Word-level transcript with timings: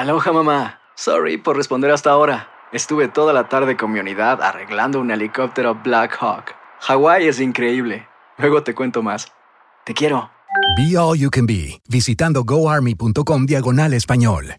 Aloha 0.00 0.32
mamá. 0.32 0.80
Sorry 0.96 1.36
por 1.36 1.58
responder 1.58 1.90
hasta 1.90 2.08
ahora. 2.08 2.48
Estuve 2.72 3.08
toda 3.08 3.34
la 3.34 3.50
tarde 3.50 3.76
con 3.76 3.92
mi 3.92 4.00
unidad 4.00 4.40
arreglando 4.40 4.98
un 4.98 5.10
helicóptero 5.10 5.74
Black 5.74 6.16
Hawk. 6.18 6.54
Hawái 6.80 7.28
es 7.28 7.38
increíble. 7.38 8.08
Luego 8.38 8.62
te 8.62 8.74
cuento 8.74 9.02
más. 9.02 9.30
Te 9.84 9.92
quiero. 9.92 10.30
Be 10.78 10.96
All 10.96 11.18
You 11.18 11.28
Can 11.28 11.44
Be, 11.44 11.82
visitando 11.86 12.44
goarmy.com 12.44 13.44
diagonal 13.44 13.92
español. 13.92 14.56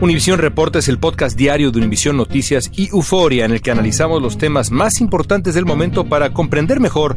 Univisión 0.00 0.40
Reporta 0.40 0.80
es 0.80 0.88
el 0.88 0.98
podcast 0.98 1.36
diario 1.36 1.70
de 1.70 1.78
Univisión 1.78 2.16
Noticias 2.16 2.68
y 2.74 2.88
Euforia 2.88 3.44
en 3.44 3.52
el 3.52 3.62
que 3.62 3.70
analizamos 3.70 4.20
los 4.20 4.38
temas 4.38 4.72
más 4.72 5.00
importantes 5.00 5.54
del 5.54 5.66
momento 5.66 6.08
para 6.08 6.34
comprender 6.34 6.80
mejor 6.80 7.16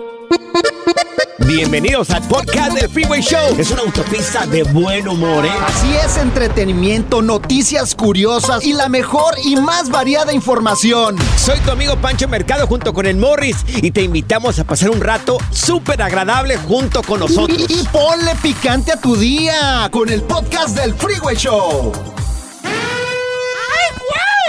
Bienvenidos 1.47 2.09
al 2.11 2.21
podcast 2.27 2.73
del 2.73 2.89
Freeway 2.89 3.21
Show. 3.21 3.55
Es 3.57 3.71
una 3.71 3.81
autopista 3.81 4.45
de 4.45 4.63
buen 4.63 5.07
humor, 5.07 5.45
¿eh? 5.45 5.51
Así 5.65 5.93
es, 5.95 6.17
entretenimiento, 6.17 7.21
noticias 7.21 7.95
curiosas 7.95 8.63
y 8.63 8.73
la 8.73 8.89
mejor 8.89 9.35
y 9.43 9.55
más 9.55 9.89
variada 9.89 10.33
información. 10.33 11.17
Soy 11.37 11.59
tu 11.59 11.71
amigo 11.71 11.97
Pancho 11.97 12.27
Mercado 12.27 12.67
junto 12.67 12.93
con 12.93 13.05
el 13.05 13.17
Morris 13.17 13.57
y 13.67 13.91
te 13.91 14.01
invitamos 14.01 14.59
a 14.59 14.63
pasar 14.63 14.91
un 14.91 15.01
rato 15.01 15.37
súper 15.51 16.01
agradable 16.01 16.57
junto 16.57 17.01
con 17.01 17.19
nosotros. 17.19 17.65
Y, 17.69 17.81
y 17.81 17.83
ponle 17.91 18.35
picante 18.41 18.91
a 18.91 18.97
tu 18.97 19.15
día 19.15 19.89
con 19.91 20.09
el 20.09 20.21
podcast 20.21 20.77
del 20.77 20.93
Freeway 20.93 21.35
Show. 21.35 21.91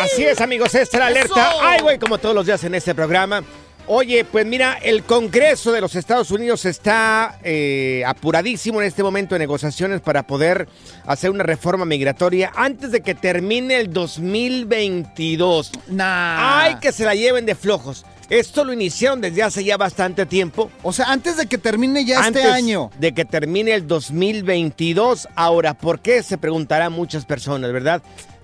Así 0.02 0.24
es, 0.24 0.40
amigos, 0.40 0.74
esta 0.74 0.96
es 0.96 1.00
la 1.00 1.06
alerta. 1.06 1.52
Ay, 1.62 1.80
güey, 1.80 1.98
como 1.98 2.18
todos 2.18 2.34
los 2.34 2.44
días 2.44 2.62
en 2.64 2.74
este 2.74 2.94
programa. 2.94 3.42
Oye, 3.86 4.24
pues 4.24 4.46
mira, 4.46 4.74
el 4.74 5.02
Congreso 5.02 5.72
de 5.72 5.80
los 5.80 5.96
Estados 5.96 6.30
Unidos 6.30 6.64
está 6.64 7.38
eh, 7.42 8.04
apuradísimo 8.06 8.80
en 8.80 8.86
este 8.86 9.02
momento 9.02 9.34
de 9.34 9.40
negociaciones 9.40 10.00
para 10.00 10.22
poder 10.22 10.68
hacer 11.04 11.30
una 11.30 11.42
reforma 11.42 11.84
migratoria 11.84 12.52
antes 12.54 12.92
de 12.92 13.00
que 13.00 13.14
termine 13.14 13.80
el 13.80 13.92
2022. 13.92 15.72
Nah. 15.88 16.60
¡Ay, 16.62 16.76
que 16.80 16.92
se 16.92 17.04
la 17.04 17.14
lleven 17.14 17.44
de 17.44 17.54
flojos! 17.54 18.04
Esto 18.30 18.64
lo 18.64 18.72
iniciaron 18.72 19.20
desde 19.20 19.42
hace 19.42 19.62
ya 19.62 19.76
bastante 19.76 20.24
tiempo. 20.24 20.70
O 20.82 20.92
sea, 20.92 21.12
antes 21.12 21.36
de 21.36 21.46
que 21.46 21.58
termine 21.58 22.06
ya 22.06 22.24
antes 22.24 22.42
este 22.42 22.54
año. 22.54 22.90
De 22.98 23.12
que 23.12 23.26
termine 23.26 23.74
el 23.74 23.86
2022. 23.86 25.28
Ahora, 25.34 25.74
¿por 25.74 26.00
qué? 26.00 26.22
Se 26.22 26.38
preguntarán 26.38 26.94
muchas 26.94 27.26
personas, 27.26 27.72
¿verdad? 27.72 28.00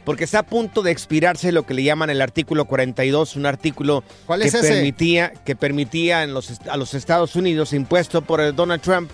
Porque 0.08 0.24
está 0.24 0.38
a 0.38 0.42
punto 0.42 0.80
de 0.80 0.90
expirarse 0.90 1.52
lo 1.52 1.66
que 1.66 1.74
le 1.74 1.82
llaman 1.82 2.08
el 2.08 2.22
artículo 2.22 2.64
42, 2.64 3.36
un 3.36 3.44
artículo 3.44 4.02
¿Cuál 4.24 4.40
que 4.40 4.48
es 4.48 4.54
ese? 4.54 4.66
permitía 4.66 5.34
que 5.44 5.54
permitía 5.54 6.22
en 6.22 6.32
los, 6.32 6.48
est- 6.48 6.66
a 6.66 6.78
los 6.78 6.94
Estados 6.94 7.36
Unidos, 7.36 7.74
impuesto 7.74 8.22
por 8.22 8.54
Donald 8.54 8.80
Trump, 8.80 9.10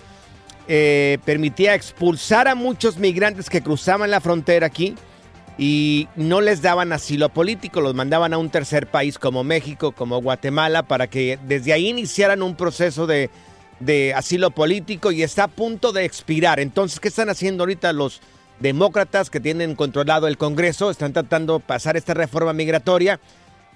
eh, 0.69 1.17
permitía 1.25 1.75
expulsar 1.75 2.47
a 2.47 2.55
muchos 2.55 2.97
migrantes 2.97 3.49
que 3.49 3.59
cruzaban 3.61 4.09
la 4.09 4.21
frontera 4.21 4.67
aquí 4.67 4.95
y 5.57 6.07
no 6.15 6.39
les 6.39 6.61
daban 6.61 6.93
asilo 6.93 7.27
político, 7.27 7.81
los 7.81 7.93
mandaban 7.93 8.33
a 8.33 8.37
un 8.37 8.49
tercer 8.49 8.87
país 8.87 9.19
como 9.19 9.43
México, 9.43 9.91
como 9.91 10.21
Guatemala, 10.21 10.83
para 10.83 11.07
que 11.07 11.37
desde 11.45 11.73
ahí 11.73 11.89
iniciaran 11.89 12.41
un 12.41 12.55
proceso 12.55 13.05
de, 13.05 13.29
de 13.81 14.13
asilo 14.13 14.51
político 14.51 15.11
y 15.11 15.23
está 15.23 15.43
a 15.43 15.47
punto 15.49 15.91
de 15.91 16.05
expirar. 16.05 16.61
Entonces, 16.61 17.01
¿qué 17.01 17.09
están 17.09 17.29
haciendo 17.29 17.63
ahorita 17.63 17.91
los 17.91 18.21
demócratas 18.59 19.29
que 19.29 19.39
tienen 19.39 19.75
controlado 19.75 20.27
el 20.27 20.37
Congreso? 20.37 20.89
Están 20.89 21.13
tratando 21.13 21.55
de 21.55 21.65
pasar 21.65 21.97
esta 21.97 22.13
reforma 22.13 22.53
migratoria 22.53 23.19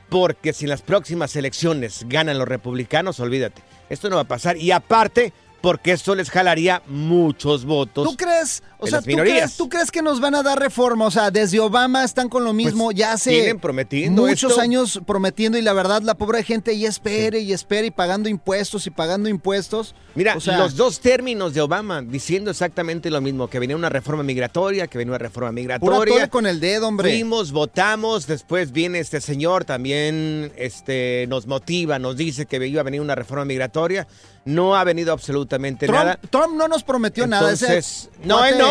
porque 0.09 0.53
si 0.53 0.65
en 0.65 0.69
las 0.69 0.81
próximas 0.81 1.35
elecciones 1.35 2.05
ganan 2.07 2.37
los 2.39 2.47
republicanos, 2.47 3.19
olvídate, 3.19 3.61
esto 3.89 4.09
no 4.09 4.15
va 4.15 4.23
a 4.23 4.27
pasar. 4.27 4.57
Y 4.57 4.71
aparte, 4.71 5.33
porque 5.61 5.91
esto 5.91 6.15
les 6.15 6.29
jalaría 6.29 6.81
muchos 6.87 7.65
votos. 7.65 8.07
¿Tú 8.09 8.17
crees? 8.17 8.63
O 8.81 8.87
sea, 8.87 8.97
las 8.97 9.03
¿tú 9.03 9.09
minorías. 9.11 9.37
crees, 9.37 9.57
¿tú 9.57 9.67
crees 9.69 9.91
que 9.91 10.01
nos 10.01 10.19
van 10.21 10.35
a 10.35 10.41
dar 10.43 10.57
reforma? 10.57 11.05
O 11.05 11.11
sea, 11.11 11.31
desde 11.31 11.59
Obama 11.59 12.03
están 12.05 12.29
con 12.29 12.43
lo 12.45 12.53
mismo, 12.53 12.85
Pues, 12.85 12.97
ya 12.97 13.11
hace 13.13 13.53
prometiendo 13.61 14.21
muchos 14.21 14.51
esto. 14.51 14.61
años 14.61 15.01
prometiendo 15.05 15.57
y 15.57 15.61
la 15.61 15.73
verdad 15.73 16.01
la 16.01 16.15
pobre 16.15 16.43
gente 16.43 16.77
ya 16.79 16.87
espere 16.87 17.39
y 17.41 17.51
espere 17.51 17.87
y 17.87 17.91
pagando 17.91 18.29
impuestos 18.29 18.87
y 18.87 18.89
pagando 18.89 19.27
impuestos. 19.27 19.95
Mira, 20.15 20.35
O 20.37 20.39
sea- 20.39 20.57
los 20.57 20.75
dos 20.75 21.01
términos 21.01 21.53
de 21.53 21.61
Obama 21.61 22.01
diciendo 22.01 22.51
exactamente 22.51 23.09
lo 23.11 23.19
mismo, 23.21 23.49
que 23.49 23.59
venía 23.59 23.75
una 23.75 23.89
reforma 23.89 24.23
migratoria, 24.23 24.87
que 24.87 24.97
venía 24.97 25.11
una 25.11 25.17
reforma 25.19 25.51
migratoria. 25.51 26.29
con 26.29 26.45
el 26.47 26.59
dedo, 26.59 26.87
hombre. 26.87 27.09
Fuimos, 27.11 27.51
votamos, 27.51 28.27
después 28.27 28.71
viene 28.71 28.99
este 28.99 29.19
señor, 29.21 29.65
también 29.65 30.51
este, 30.55 31.25
nos 31.27 31.47
motiva, 31.47 31.99
nos 31.99 32.15
dice 32.17 32.45
que 32.45 32.65
iba 32.65 32.81
a 32.81 32.83
venir 32.83 33.01
una 33.01 33.15
reforma 33.15 33.45
migratoria. 33.45 34.07
No 34.45 34.75
ha 34.75 34.83
venido 34.83 35.11
absolutamente 35.13 35.87
nada. 35.87 36.17
Trump, 36.29 36.55
no 36.55 36.67
nos 36.67 36.83
prometió 36.83 37.27
nada. 37.27 37.51
Ese 37.51 37.65
Entonces, 37.67 38.09
no, 38.23 38.43
él 38.45 38.57
no. 38.57 38.68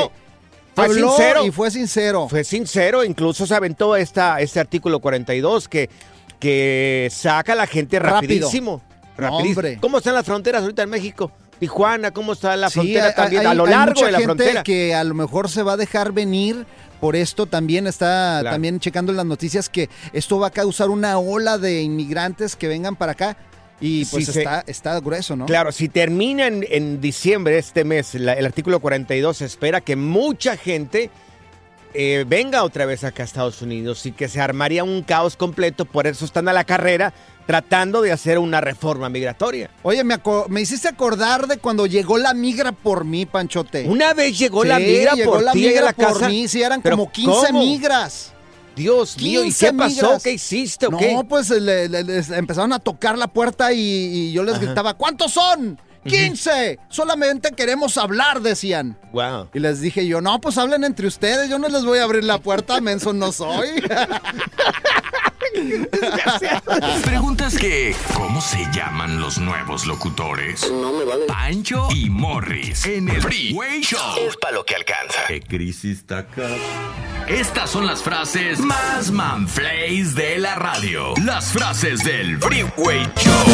Fue 0.86 0.94
habló 0.94 1.08
sincero. 1.10 1.44
y 1.44 1.50
fue 1.50 1.70
sincero. 1.70 2.28
Fue 2.28 2.44
sincero, 2.44 3.04
incluso 3.04 3.46
se 3.46 3.54
aventó 3.54 3.96
esta, 3.96 4.40
este 4.40 4.60
artículo 4.60 5.00
42 5.00 5.68
que, 5.68 5.90
que 6.38 7.08
saca 7.10 7.52
a 7.52 7.56
la 7.56 7.66
gente 7.66 7.98
Rápido. 7.98 8.14
rapidísimo. 8.20 8.82
Rapidísimo. 9.16 9.80
¿Cómo 9.80 9.98
están 9.98 10.14
las 10.14 10.24
fronteras 10.24 10.62
ahorita 10.62 10.82
en 10.82 10.90
México? 10.90 11.32
Tijuana, 11.58 12.12
¿cómo 12.12 12.34
está 12.34 12.56
la 12.56 12.68
Sí, 12.70 12.74
frontera 12.74 13.06
hay- 13.08 13.14
también? 13.14 13.40
hay- 13.40 13.46
a 13.48 13.54
lo 13.54 13.64
hay 13.64 13.70
largo 13.70 13.94
mucha 13.94 14.06
de 14.06 14.12
la 14.12 14.18
gente 14.18 14.34
frontera. 14.44 14.62
que 14.62 14.94
a 14.94 15.02
lo 15.02 15.14
mejor 15.14 15.48
se 15.50 15.62
va 15.64 15.72
a 15.72 15.76
dejar 15.76 16.12
venir. 16.12 16.64
Por 17.00 17.14
esto 17.16 17.46
también 17.46 17.86
está 17.86 18.38
Claro. 18.40 18.54
también 18.54 18.80
checando 18.80 19.12
las 19.12 19.24
noticias 19.26 19.68
que 19.68 19.88
esto 20.12 20.38
va 20.40 20.48
a 20.48 20.50
causar 20.50 20.90
una 20.90 21.18
ola 21.18 21.56
de 21.58 21.82
inmigrantes 21.82 22.54
que 22.56 22.66
vengan 22.68 22.96
para 22.96 23.12
acá. 23.12 23.36
Y 23.80 24.04
pues 24.06 24.28
está, 24.28 24.64
está 24.66 24.98
grueso, 25.00 25.36
¿no? 25.36 25.46
Claro, 25.46 25.70
si 25.72 25.88
termina 25.88 26.46
en, 26.48 26.66
en 26.68 27.00
diciembre 27.00 27.58
este 27.58 27.84
mes 27.84 28.14
la- 28.14 28.32
el 28.34 28.44
artículo 28.46 28.80
42, 28.80 29.36
se 29.36 29.44
espera 29.44 29.80
que 29.80 29.94
mucha 29.94 30.56
gente 30.56 31.10
eh, 31.94 32.24
venga 32.28 32.64
otra 32.64 32.84
vez 32.86 33.02
acá 33.04 33.22
a 33.22 33.26
Estados 33.26 33.62
Unidos 33.62 34.04
y 34.04 34.12
que 34.12 34.28
se 34.28 34.40
armaría 34.40 34.84
un 34.84 35.02
caos 35.02 35.36
completo. 35.36 35.84
Por 35.84 36.06
eso 36.06 36.24
están 36.24 36.48
a 36.48 36.52
la 36.52 36.64
carrera 36.64 37.14
tratando 37.46 38.02
de 38.02 38.12
hacer 38.12 38.38
una 38.38 38.60
reforma 38.60 39.08
migratoria. 39.08 39.70
Oye, 39.82 40.04
me, 40.04 40.16
me 40.48 40.60
hiciste 40.60 40.86
acordar 40.88 41.46
de 41.46 41.56
cuando 41.56 41.86
llegó 41.86 42.18
la 42.18 42.34
migra 42.34 42.72
por 42.72 43.04
mí, 43.06 43.24
Panchote. 43.24 43.86
Una 43.88 44.12
vez 44.12 44.38
llegó 44.38 44.64
la 44.64 44.78
migra 44.78 45.14
llegó 45.14 45.32
por 45.32 45.42
la 45.42 45.52
a 45.52 45.54
migra 45.54 45.80
la 45.86 45.92
por 45.94 46.12
casa. 46.14 46.28
mí, 46.28 46.46
sí, 46.46 46.62
eran 46.62 46.82
¿Pero 46.82 46.96
como 46.98 47.10
15 47.10 47.30
cómo? 47.46 47.60
migras. 47.60 48.32
Dios 48.78 49.16
mío, 49.18 49.40
¿y 49.40 49.44
15 49.48 49.66
qué 49.66 49.72
pasó? 49.74 49.94
migras. 50.02 50.22
¿Qué 50.22 50.32
hiciste 50.32 50.86
o 50.86 50.90
no, 50.90 50.98
qué? 50.98 51.20
pues 51.28 51.50
le- 51.50 51.88
le- 51.88 52.04
les 52.04 52.30
empezaron 52.30 52.72
a 52.72 52.78
tocar 52.78 53.18
la 53.18 53.26
puerta 53.28 53.72
y, 53.72 53.78
y 53.80 54.32
yo 54.32 54.42
les 54.44 54.54
Ajá. 54.54 54.64
gritaba, 54.64 54.94
¿cuántos 54.94 55.32
son? 55.32 55.78
15. 56.06 56.78
Solamente 56.88 57.50
queremos 57.52 57.98
hablar, 57.98 58.40
decían. 58.40 58.96
Wow. 59.12 59.50
Y 59.52 59.58
les 59.58 59.80
dije 59.82 60.06
yo, 60.06 60.22
no, 60.22 60.40
pues 60.40 60.56
hablen 60.56 60.84
entre 60.84 61.06
ustedes, 61.06 61.50
yo 61.50 61.58
no 61.58 61.68
les 61.68 61.84
voy 61.84 61.98
a 61.98 62.04
abrir 62.04 62.24
la 62.24 62.38
puerta, 62.38 62.80
menso 62.80 63.12
no 63.12 63.30
soy. 63.32 63.68
Preguntas 67.04 67.56
que, 67.56 67.94
¿cómo 68.14 68.40
se 68.40 68.58
llaman 68.72 69.20
los 69.20 69.38
nuevos 69.38 69.86
locutores? 69.86 70.70
No 70.70 70.92
me 70.92 71.04
vale. 71.04 71.24
Pancho 71.26 71.88
y 71.94 72.10
Morris 72.10 72.84
en 72.86 73.08
el 73.08 73.20
Freeway 73.22 73.80
Show. 73.80 74.00
Es 74.26 74.36
para 74.36 74.54
lo 74.54 74.64
que 74.64 74.74
alcanza. 74.74 75.20
¿Qué 75.26 75.40
crisis 75.40 75.98
está 75.98 76.18
acá? 76.18 76.48
Estas 77.28 77.70
son 77.70 77.86
las 77.86 78.02
frases 78.02 78.58
más 78.60 79.10
manflays 79.10 80.14
de 80.14 80.38
la 80.38 80.54
radio. 80.54 81.14
Las 81.24 81.52
frases 81.52 82.02
del 82.04 82.38
Freeway 82.38 83.06
Show. 83.16 83.44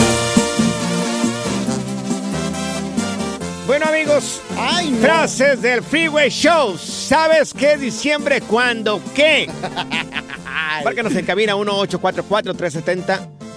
Bueno 3.67 3.87
amigos, 3.87 4.43
Ay, 4.58 4.90
no. 4.90 4.99
frases 4.99 5.62
del 5.62 5.82
Freeway 5.82 6.29
Show. 6.31 6.76
¿Sabes 6.79 7.55
qué? 7.55 7.76
Diciembre, 7.79 8.40
¿cuándo? 8.43 9.00
¿Qué? 9.14 9.50
Márcanos 10.85 11.15
en 11.17 11.25
cabina 11.27 11.55
1844-370. 11.56 13.19
cuar- 13.19 13.54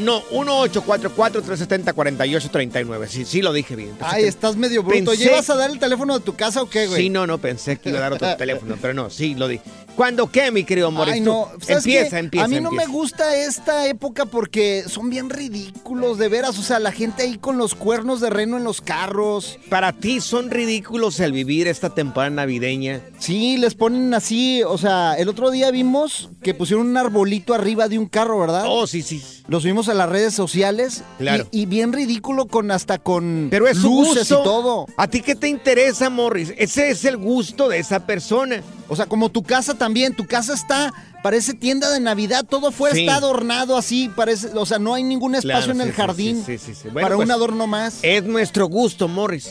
No, 0.00 0.22
1844-370-4839. 0.30 3.06
Sí, 3.08 3.24
sí 3.24 3.42
lo 3.42 3.52
dije 3.52 3.76
bien. 3.76 3.90
Pensé 3.90 4.16
Ay, 4.16 4.24
estás 4.24 4.56
medio 4.56 4.82
bruto. 4.82 5.12
Pensé- 5.12 5.24
¿Llevas 5.24 5.48
a 5.50 5.56
dar 5.56 5.70
el 5.70 5.78
teléfono 5.78 6.18
de 6.18 6.24
tu 6.24 6.34
casa 6.34 6.62
o 6.62 6.68
qué, 6.68 6.86
güey? 6.86 7.02
Sí, 7.02 7.10
no, 7.10 7.26
no, 7.26 7.38
pensé 7.38 7.76
que 7.78 7.90
iba 7.90 7.98
a 7.98 8.02
dar 8.02 8.12
otro 8.14 8.28
teléfono, 8.36 8.76
pero 8.80 8.94
no, 8.94 9.10
sí, 9.10 9.34
lo 9.34 9.48
di. 9.48 9.60
¿Cuándo 9.96 10.30
qué, 10.30 10.50
mi 10.50 10.64
querido? 10.64 10.92
Ay, 11.02 11.20
Tú, 11.20 11.26
no. 11.26 11.48
¿Sabes 11.58 11.86
Empieza, 11.86 12.18
empieza, 12.18 12.44
A 12.44 12.48
mí 12.48 12.60
no 12.60 12.70
me 12.70 12.84
gusta 12.84 13.34
esta 13.34 13.86
época 13.86 14.26
porque 14.26 14.84
son 14.86 15.08
bien 15.08 15.30
ridículos, 15.30 16.18
de 16.18 16.28
veras. 16.28 16.58
O 16.58 16.62
sea, 16.62 16.78
la 16.80 16.92
gente 16.92 17.22
ahí 17.22 17.38
con 17.38 17.56
los 17.56 17.74
cuernos 17.74 18.20
de 18.20 18.28
reno 18.28 18.58
en 18.58 18.64
los 18.64 18.82
carros. 18.82 19.58
Para 19.70 19.94
ti 19.94 20.20
son 20.20 20.50
ridículos 20.50 21.18
el 21.20 21.32
vivir 21.32 21.66
esta 21.66 21.94
temporada 21.94 22.28
navideña. 22.28 23.00
Sí, 23.18 23.56
les 23.56 23.74
ponen 23.74 24.12
así. 24.12 24.62
O 24.64 24.76
sea, 24.76 25.14
el 25.14 25.30
otro 25.30 25.50
día 25.50 25.70
vimos 25.70 26.28
que 26.42 26.52
pusieron 26.52 26.88
un 26.88 26.96
arbolito 26.98 27.54
arriba 27.54 27.88
de 27.88 27.98
un 27.98 28.06
carro, 28.06 28.38
¿verdad? 28.38 28.66
Oh, 28.68 28.86
sí, 28.86 29.00
sí. 29.00 29.22
Lo 29.48 29.60
subimos 29.60 29.88
a 29.88 29.94
las 29.94 30.08
redes 30.08 30.34
sociales. 30.34 31.02
Claro. 31.18 31.46
Y, 31.52 31.62
y 31.62 31.66
bien 31.66 31.92
ridículo 31.92 32.46
con 32.46 32.70
hasta 32.72 32.98
con 32.98 33.48
Pero 33.50 33.68
es 33.68 33.78
su 33.78 33.88
luces 33.88 34.28
gusto. 34.28 34.40
y 34.40 34.44
todo. 34.44 34.86
¿A 34.96 35.06
ti 35.08 35.20
qué 35.22 35.34
te 35.36 35.48
interesa, 35.48 36.10
Morris? 36.10 36.52
Ese 36.58 36.90
es 36.90 37.04
el 37.04 37.16
gusto 37.16 37.68
de 37.68 37.78
esa 37.78 38.06
persona. 38.06 38.62
O 38.88 38.96
sea, 38.96 39.06
como 39.06 39.28
tu 39.30 39.42
casa 39.44 39.74
también, 39.74 40.14
tu 40.14 40.26
casa 40.26 40.54
está, 40.54 40.92
parece 41.22 41.54
tienda 41.54 41.90
de 41.90 41.98
Navidad, 42.00 42.44
todo 42.48 42.70
fuera 42.72 42.94
Sí. 42.94 43.00
está 43.02 43.16
adornado 43.16 43.76
así, 43.76 44.08
parece, 44.14 44.48
o 44.54 44.64
sea, 44.66 44.78
no 44.78 44.94
hay 44.94 45.02
ningún 45.02 45.34
espacio 45.34 45.64
Claro, 45.66 45.72
en 45.72 45.80
sí, 45.82 45.88
el 45.88 45.92
jardín 45.92 46.42
sí, 46.46 46.58
sí, 46.58 46.74
sí. 46.74 46.88
Bueno, 46.92 47.06
para 47.06 47.16
pues, 47.16 47.26
un 47.26 47.32
adorno 47.32 47.66
más. 47.66 47.98
Es 48.02 48.22
nuestro 48.24 48.66
gusto, 48.66 49.08
Morris. 49.08 49.50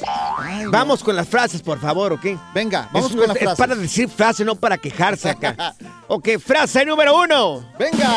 Vamos 0.71 1.03
con 1.03 1.15
las 1.17 1.27
frases, 1.27 1.61
por 1.61 1.79
favor, 1.79 2.13
¿ok? 2.13 2.25
Venga, 2.53 2.89
vamos 2.93 3.11
Es 3.11 3.15
con 3.17 3.21
la 3.21 3.27
nuestra- 3.27 3.51
es 3.51 3.57
frase. 3.57 3.69
para 3.69 3.75
decir 3.75 4.09
frase, 4.09 4.45
no 4.45 4.55
para 4.55 4.77
quejarse 4.77 5.29
acá. 5.29 5.75
ok, 6.07 6.29
frase 6.39 6.85
número 6.85 7.17
uno. 7.17 7.65
Venga. 7.77 8.13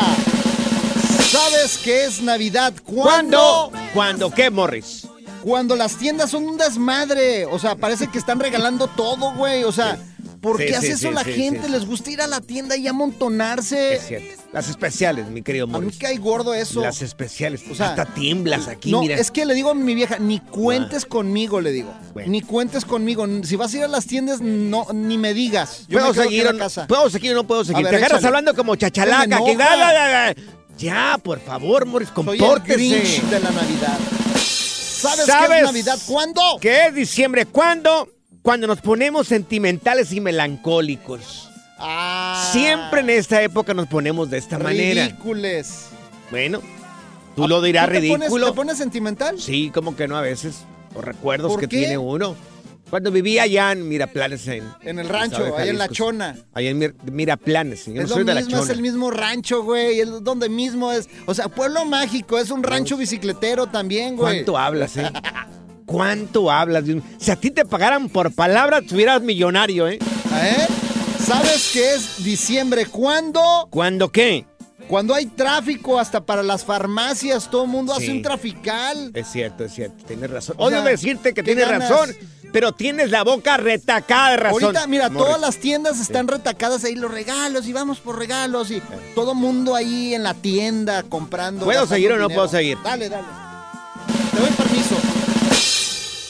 ¿Sabes 1.31 1.77
qué 1.83 2.05
es 2.05 2.21
Navidad? 2.21 2.73
¿Cuándo? 2.83 3.69
¿Cuándo? 3.71 3.91
¿Cuándo 3.93 4.31
qué, 4.31 4.49
Morris? 4.49 5.07
Cuando 5.43 5.75
las 5.75 5.95
tiendas 5.95 6.31
son 6.31 6.45
un 6.45 6.57
desmadre. 6.57 7.45
O 7.45 7.59
sea, 7.59 7.75
parece 7.75 8.07
que 8.07 8.17
están 8.17 8.39
regalando 8.39 8.87
todo, 8.87 9.33
güey. 9.35 9.63
O 9.63 9.71
sea, 9.71 9.97
¿por 10.41 10.57
Sí, 10.57 10.63
qué 10.65 10.69
sí, 10.71 10.75
hace 10.75 10.87
eso 10.93 11.09
sí, 11.09 11.13
la 11.13 11.23
gente? 11.23 11.69
Les 11.69 11.85
gusta 11.85 12.09
ir 12.09 12.21
a 12.21 12.27
la 12.27 12.41
tienda 12.41 12.75
y 12.77 12.87
amontonarse. 12.87 13.95
Es 13.95 14.07
cierto. 14.07 14.41
Las 14.51 14.67
especiales, 14.69 15.27
mi 15.27 15.43
querido 15.43 15.65
A 15.65 15.67
mí 15.67 15.73
Morris. 15.73 15.99
cae 15.99 16.17
gordo 16.17 16.55
eso. 16.55 16.81
Las 16.81 17.03
especiales. 17.03 17.61
O 17.69 17.75
sea, 17.75 17.89
Hasta 17.91 18.05
tiemblas 18.05 18.67
aquí, 18.67 18.89
no, 18.89 19.01
mira. 19.01 19.15
es 19.17 19.29
que 19.29 19.45
le 19.45 19.53
digo 19.53 19.69
a 19.69 19.75
mi 19.75 19.93
vieja, 19.93 20.17
ni 20.17 20.39
cuentes 20.39 21.05
conmigo, 21.05 21.61
le 21.61 21.71
digo. 21.71 21.93
Bueno. 22.15 22.31
Ni 22.31 22.41
cuentes 22.41 22.83
conmigo. 22.85 23.27
Si 23.43 23.55
vas 23.55 23.71
a 23.75 23.77
ir 23.77 23.83
a 23.83 23.87
las 23.87 24.07
tiendas, 24.07 24.41
no, 24.41 24.87
ni 24.93 25.19
me 25.19 25.35
digas. 25.35 25.85
Yo 25.87 25.99
¿Puedo 25.99 26.13
me 26.15 26.23
seguir 26.23 26.47
en 26.47 26.57
la 26.57 26.63
casa. 26.63 26.87
¿Puedo 26.87 27.07
seguir 27.11 27.33
o 27.33 27.35
no 27.35 27.43
puedo 27.45 27.63
seguir? 27.63 27.83
Te 27.83 27.95
agarras 27.95 28.13
échale. 28.13 28.27
hablando 28.27 28.55
como 28.55 28.75
chachalaca. 28.75 29.37
Que- 29.45 30.58
Ya, 30.79 31.19
por 31.21 31.39
favor, 31.39 31.85
Morris, 31.85 32.09
Soy 32.15 32.37
el 32.37 32.39
compórtese. 32.39 32.77
Grinch 32.77 33.21
de 33.23 33.39
la 33.39 33.51
Navidad. 33.51 33.97
¿Sabes, 34.35 35.25
qué 35.25 35.31
¿Sabes 35.31 35.57
es 35.59 35.63
Navidad? 35.65 35.99
¿Cuándo? 36.07 36.41
¿Qué 36.61 36.87
es 36.87 36.95
diciembre? 36.95 37.45
¿Cuándo? 37.45 38.07
Cuando 38.41 38.65
nos 38.67 38.79
ponemos 38.81 39.27
sentimentales 39.27 40.11
y 40.13 40.21
melancólicos. 40.21 41.49
Ah, 41.77 42.49
Siempre 42.53 43.01
en 43.01 43.09
esta 43.09 43.41
época 43.41 43.73
nos 43.73 43.87
ponemos 43.87 44.29
de 44.29 44.37
esta 44.37 44.57
manera. 44.57 45.05
Ridícules. 45.05 45.85
Bueno, 46.31 46.61
tú 47.35 47.47
lo 47.47 47.61
dirás 47.61 47.87
¿Tú 47.87 47.93
te 47.93 47.99
pones- 47.99 48.19
ridículo. 48.19 48.47
¿Te 48.47 48.53
pones 48.53 48.77
sentimental? 48.77 49.39
Sí, 49.39 49.71
como 49.73 49.95
que 49.95 50.07
no 50.07 50.17
a 50.17 50.21
veces. 50.21 50.63
Por 50.93 51.05
recuerdos 51.05 51.51
¿Por 51.51 51.59
que 51.61 51.67
qué? 51.69 51.77
tiene 51.79 51.97
uno. 51.97 52.35
Cuando 52.89 53.11
vivía 53.11 53.43
allá 53.43 53.71
en 53.71 53.87
Miraplanes 53.87 54.47
en... 54.47 54.63
En 54.81 54.99
el 54.99 55.07
rancho, 55.07 55.55
ahí 55.57 55.69
en 55.69 55.77
la 55.77 55.87
chona. 55.89 56.35
Ahí 56.53 56.67
en 56.67 56.79
Mir- 56.79 56.95
Miraplanes. 57.11 57.85
Yo 57.85 57.93
no 57.93 58.01
es 58.01 58.09
soy 58.09 58.19
lo 58.19 58.25
de 58.25 58.33
la 58.33 58.41
mismo, 58.41 58.55
es 58.57 58.61
chona. 58.63 58.73
el 58.73 58.81
mismo 58.81 59.11
rancho, 59.11 59.63
güey. 59.63 59.99
Es 59.99 60.23
donde 60.23 60.49
mismo 60.49 60.91
es. 60.91 61.07
O 61.25 61.33
sea, 61.33 61.47
pueblo 61.49 61.85
mágico, 61.85 62.37
es 62.39 62.49
un 62.49 62.63
rancho 62.63 62.97
bicicletero 62.97 63.67
también, 63.67 64.15
güey. 64.15 64.37
¿Cuánto 64.37 64.57
hablas, 64.57 64.97
eh? 64.97 65.11
¿Cuánto 65.85 66.51
hablas? 66.51 66.83
Si 67.17 67.31
a 67.31 67.35
ti 67.35 67.51
te 67.51 67.65
pagaran 67.65 68.09
por 68.09 68.33
palabra, 68.33 68.79
estuvieras 68.79 69.21
millonario, 69.21 69.87
¿eh? 69.87 69.97
¿Eh? 70.01 70.67
¿Sabes 71.25 71.71
qué 71.73 71.93
es 71.95 72.23
diciembre? 72.23 72.85
¿Cuándo? 72.85 73.67
¿Cuándo 73.71 74.11
qué? 74.11 74.45
Cuando 74.87 75.13
hay 75.13 75.27
tráfico 75.27 75.99
hasta 75.99 76.25
para 76.25 76.41
las 76.41 76.63
farmacias, 76.65 77.49
todo 77.51 77.63
el 77.65 77.69
mundo 77.69 77.93
hace 77.93 78.11
un 78.11 78.23
trafical. 78.23 79.11
Es 79.13 79.27
cierto, 79.31 79.63
es 79.63 79.73
cierto. 79.73 80.03
Tienes 80.05 80.29
razón. 80.31 80.55
O 80.57 80.65
Odio 80.65 80.81
sea, 80.81 80.89
decirte 80.89 81.29
que 81.29 81.35
¿qué 81.35 81.43
tienes 81.43 81.67
ganas? 81.69 81.89
razón, 81.89 82.15
pero 82.51 82.71
tienes 82.71 83.11
la 83.11 83.23
boca 83.23 83.57
retacada 83.57 84.31
de 84.31 84.37
razón. 84.37 84.63
Ahorita, 84.63 84.87
mira, 84.87 85.09
Morris. 85.09 85.25
todas 85.27 85.41
las 85.41 85.57
tiendas 85.57 85.99
están 85.99 86.27
retacadas 86.27 86.83
ahí, 86.83 86.95
los 86.95 87.11
regalos, 87.11 87.67
y 87.67 87.73
vamos 87.73 87.99
por 87.99 88.17
regalos, 88.17 88.71
y 88.71 88.81
todo 89.15 89.35
mundo 89.35 89.75
ahí 89.75 90.13
en 90.15 90.23
la 90.23 90.33
tienda 90.33 91.03
comprando. 91.03 91.65
¿Puedo 91.65 91.85
seguir 91.87 92.11
o 92.11 92.17
no 92.17 92.23
dinero. 92.23 92.35
puedo 92.35 92.47
seguir? 92.47 92.77
Dale, 92.83 93.09
dale. 93.09 93.27
Te 94.33 94.39
doy 94.41 94.49
permiso. 94.51 94.95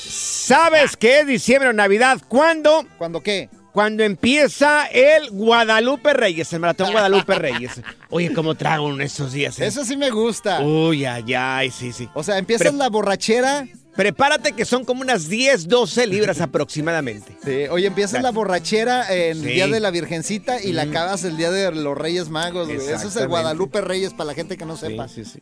¿Sabes 0.09 0.97
qué 0.97 1.19
es 1.21 1.27
diciembre 1.27 1.69
o 1.69 1.73
Navidad? 1.73 2.19
¿Cuándo? 2.27 2.85
¿Cuándo 2.97 3.21
qué? 3.21 3.49
Cuando 3.71 4.03
empieza 4.03 4.87
el 4.87 5.29
Guadalupe 5.29 6.13
Reyes, 6.13 6.51
el 6.53 6.59
maratón 6.59 6.91
Guadalupe 6.91 7.35
Reyes. 7.35 7.79
Oye, 8.09 8.33
¿cómo 8.33 8.55
trago 8.55 8.89
en 8.89 9.01
esos 9.01 9.31
días? 9.31 9.59
eh? 9.59 9.67
Eso 9.67 9.85
sí 9.85 9.95
me 9.95 10.09
gusta. 10.09 10.59
Uy, 10.61 11.05
ay, 11.05 11.33
ay, 11.35 11.69
sí, 11.69 11.93
sí. 11.93 12.09
O 12.15 12.23
sea, 12.23 12.39
empiezas 12.39 12.69
Pre- 12.69 12.77
la 12.77 12.89
borrachera. 12.89 13.67
Prepárate 13.99 14.53
que 14.53 14.63
son 14.63 14.85
como 14.85 15.01
unas 15.01 15.27
10, 15.27 15.67
12 15.67 16.07
libras 16.07 16.39
aproximadamente. 16.41 17.35
Sí, 17.43 17.67
oye, 17.69 17.87
empiezas 17.87 18.23
la 18.23 18.31
borrachera 18.31 19.13
en 19.13 19.31
el 19.39 19.43
Sí. 19.43 19.47
Día 19.49 19.67
de 19.67 19.81
la 19.81 19.91
Virgencita 19.91 20.63
y 20.63 20.71
la 20.71 20.83
acabas 20.83 21.25
el 21.25 21.35
Día 21.35 21.51
de 21.51 21.69
los 21.73 21.97
Reyes 21.97 22.29
Magos, 22.29 22.67
güey. 22.67 22.77
Eso 22.79 23.09
es 23.09 23.15
el. 23.17 23.27
Guadalupe 23.27 23.81
Reyes 23.81 24.13
para 24.13 24.27
la 24.27 24.35
gente 24.35 24.55
que 24.55 24.63
no 24.65 24.77
sepa. 24.77 25.09
sí, 25.09 25.25
sí. 25.25 25.41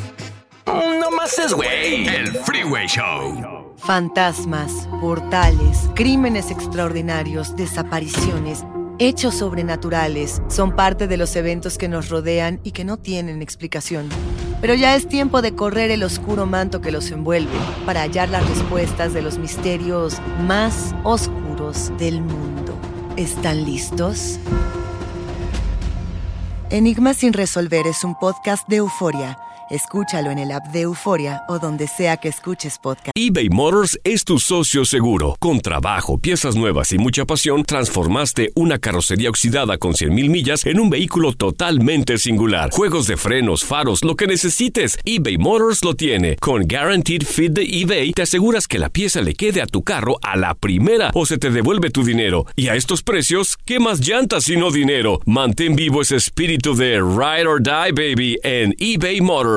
No 0.66 1.12
más 1.12 1.38
es 1.40 1.54
güey. 1.54 2.08
El 2.08 2.32
Freeway 2.44 2.88
Show. 2.88 3.76
Fantasmas, 3.78 4.72
portales, 5.02 5.90
crímenes 5.96 6.52
extraordinarios, 6.52 7.56
desapariciones, 7.56 8.64
hechos 9.00 9.36
sobrenaturales 9.38 10.42
son 10.50 10.76
parte 10.76 11.08
de 11.08 11.16
los 11.18 11.36
eventos 11.36 11.78
que 11.78 11.88
nos 11.88 12.10
rodean 12.10 12.60
y 12.64 12.72
que 12.72 12.84
no 12.84 12.98
tienen 12.98 13.42
explicación. 13.42 14.10
Pero 14.62 14.74
ya 14.74 14.96
es 14.96 15.08
tiempo 15.08 15.42
de 15.42 15.54
correr 15.54 15.92
el 15.92 16.04
oscuro 16.04 16.46
manto 16.46 16.82
que 16.82 16.92
los 16.92 17.12
envuelve 17.12 17.58
para 17.86 18.02
hallar 18.02 18.30
las 18.30 18.48
respuestas 18.50 19.14
de 19.14 19.22
los 19.22 19.38
misterios 19.38 20.18
más 20.48 20.96
oscuros 21.04 21.92
del 22.00 22.22
mundo. 22.22 22.76
¿Están 23.18 23.66
listos? 23.66 24.40
Enigma 26.70 27.14
sin 27.14 27.34
resolver 27.34 27.88
es 27.88 28.04
un 28.04 28.16
podcast 28.16 28.68
de 28.68 28.78
euforia. 28.78 29.38
Escúchalo 29.70 30.32
en 30.32 30.40
el 30.40 30.54
app 30.54 30.68
de 30.68 30.84
Euforia 30.84 31.44
o 31.50 31.60
donde 31.60 31.88
sea 31.88 32.16
que 32.16 32.30
escuches 32.30 32.78
podcast. 32.78 33.12
eBay 33.14 33.50
Motors 33.50 34.00
es 34.06 34.24
tu 34.24 34.40
socio 34.40 34.86
seguro. 34.86 35.36
Con 35.42 35.60
trabajo, 35.60 36.18
piezas 36.18 36.56
nuevas 36.56 36.94
y 36.94 36.98
mucha 36.98 37.26
pasión, 37.26 37.66
transformaste 37.66 38.54
una 38.56 38.80
carrocería 38.80 39.30
oxidada 39.30 39.78
con 39.78 39.92
100.000 39.92 40.30
millas 40.30 40.66
en 40.66 40.80
un 40.80 40.90
vehículo 40.90 41.34
totalmente 41.34 42.18
singular. 42.18 42.70
Juegos 42.72 43.08
de 43.08 43.18
frenos, 43.18 43.66
faros, 43.66 44.06
lo 44.06 44.16
que 44.16 44.26
necesites, 44.28 44.98
eBay 45.04 45.38
Motors 45.38 45.84
lo 45.84 45.96
tiene. 45.96 46.38
Con 46.38 46.66
Guaranteed 46.66 47.24
Fit 47.24 47.52
de 47.52 47.64
eBay, 47.64 48.14
te 48.14 48.22
aseguras 48.22 48.70
que 48.70 48.80
la 48.80 48.90
pieza 48.90 49.20
le 49.20 49.34
quede 49.36 49.62
a 49.62 49.68
tu 49.68 49.84
carro 49.84 50.18
a 50.22 50.38
la 50.38 50.56
primera 50.56 51.12
o 51.14 51.26
se 51.26 51.38
te 51.38 51.52
devuelve 51.52 51.90
tu 51.90 52.06
dinero. 52.06 52.46
Y 52.56 52.70
a 52.70 52.76
estos 52.76 53.04
precios, 53.04 53.58
¿qué 53.66 53.82
más 53.82 54.00
llantas 54.00 54.48
y 54.48 54.56
no 54.56 54.72
dinero? 54.72 55.20
Mantén 55.26 55.76
vivo 55.76 56.02
ese 56.02 56.16
espíritu 56.16 56.74
de 56.74 57.00
Ride 57.02 57.48
or 57.48 57.62
Die, 57.62 57.92
baby, 57.92 58.40
en 58.44 58.74
eBay 58.80 59.20
Motors. 59.20 59.57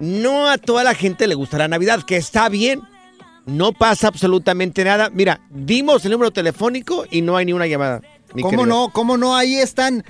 No 0.00 0.48
a 0.48 0.58
toda 0.58 0.82
la 0.82 0.94
gente 0.94 1.28
le 1.28 1.36
gusta 1.36 1.58
la 1.58 1.68
Navidad, 1.68 2.02
que 2.02 2.16
está 2.16 2.48
bien. 2.48 2.82
No 3.46 3.72
pasa 3.72 4.08
absolutamente 4.08 4.84
nada. 4.84 5.10
Mira, 5.12 5.40
dimos 5.50 6.04
el 6.04 6.10
número 6.12 6.30
telefónico 6.32 7.06
y 7.10 7.22
no 7.22 7.36
hay 7.36 7.44
ni 7.44 7.52
una 7.52 7.66
llamada. 7.66 8.00
Mi 8.34 8.42
¿Cómo 8.42 8.58
querido. 8.58 8.66
no? 8.66 8.88
¿Cómo 8.92 9.16
no? 9.16 9.36
Ahí 9.36 9.54
están 9.56 10.04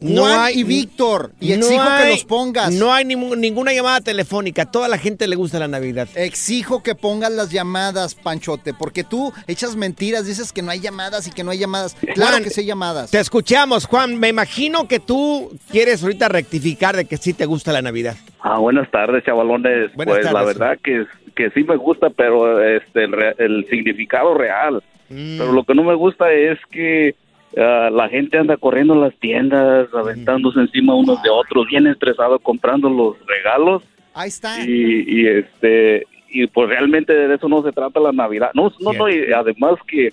Juan 0.00 0.14
No 0.14 0.26
hay- 0.26 0.58
y 0.58 0.64
Víctor. 0.64 1.30
Y 1.38 1.50
no 1.50 1.64
exijo 1.64 1.84
que 2.02 2.10
los 2.10 2.24
pongas. 2.24 2.72
No 2.72 2.92
hay 2.92 3.04
ningún- 3.04 3.40
ninguna 3.40 3.72
llamada 3.72 4.00
telefónica. 4.00 4.68
Toda 4.68 4.88
la 4.88 4.98
gente 4.98 5.28
le 5.28 5.36
gusta 5.36 5.60
la 5.60 5.68
Navidad. 5.68 6.08
Exijo 6.16 6.82
que 6.82 6.96
pongas 6.96 7.30
las 7.30 7.50
llamadas, 7.52 8.16
Panchote, 8.16 8.74
porque 8.74 9.04
tú 9.04 9.32
echas 9.46 9.76
mentiras, 9.76 10.26
dices 10.26 10.52
que 10.52 10.60
no 10.60 10.72
hay 10.72 10.80
llamadas 10.80 11.28
y 11.28 11.30
que 11.30 11.44
no 11.44 11.52
hay 11.52 11.58
llamadas. 11.58 11.94
Claro 12.14 12.32
Juan, 12.32 12.42
que 12.42 12.50
sí 12.50 12.62
hay 12.62 12.66
llamadas. 12.66 13.12
Te 13.12 13.20
escuchamos, 13.20 13.86
Juan. 13.86 14.18
Me 14.18 14.28
imagino 14.28 14.88
que 14.88 14.98
tú 14.98 15.56
quieres 15.70 16.02
ahorita 16.02 16.28
rectificar 16.28 16.96
de 16.96 17.04
que 17.04 17.16
sí 17.16 17.32
te 17.32 17.46
gusta 17.46 17.72
la 17.72 17.80
Navidad. 17.82 18.16
Ah, 18.40 18.58
buenas 18.58 18.90
tardes, 18.90 19.22
chavalones. 19.24 19.94
Buenas 19.94 20.16
pues 20.16 20.24
la 20.24 20.32
tardes. 20.32 20.58
verdad 20.58 20.78
que, 20.82 21.06
que 21.36 21.50
sí 21.50 21.62
me 21.62 21.76
gusta, 21.76 22.10
pero 22.10 22.60
este 22.60 23.04
el 23.04 23.66
significado 23.70 24.34
real. 24.34 24.82
Mm. 25.10 25.38
Pero 25.38 25.52
lo 25.52 25.62
que 25.62 25.76
no 25.76 25.84
me 25.84 25.94
gusta 25.94 26.32
es 26.32 26.58
que 26.72 27.14
ah, 27.56 27.90
la 27.92 28.08
gente 28.08 28.38
anda 28.38 28.56
corriendo 28.56 28.94
a 28.94 28.98
las 29.08 29.14
tiendas, 29.16 29.88
aventándose 29.94 30.60
encima 30.60 30.94
unos 30.94 31.22
de 31.22 31.30
otros, 31.30 31.66
bien 31.68 31.86
estresado 31.86 32.38
comprando 32.38 32.88
los 32.88 33.16
regalos 33.26 33.82
Ahí 34.14 34.28
está. 34.28 34.64
y, 34.64 35.04
y 35.06 35.26
este 35.26 36.06
y 36.32 36.46
pues 36.46 36.68
realmente 36.68 37.12
de 37.12 37.34
eso 37.34 37.48
no 37.48 37.62
se 37.62 37.72
trata 37.72 38.00
la 38.00 38.12
Navidad. 38.12 38.50
No, 38.54 38.72
no, 38.80 38.92
no, 38.92 39.08
y 39.08 39.32
además 39.32 39.74
que 39.86 40.12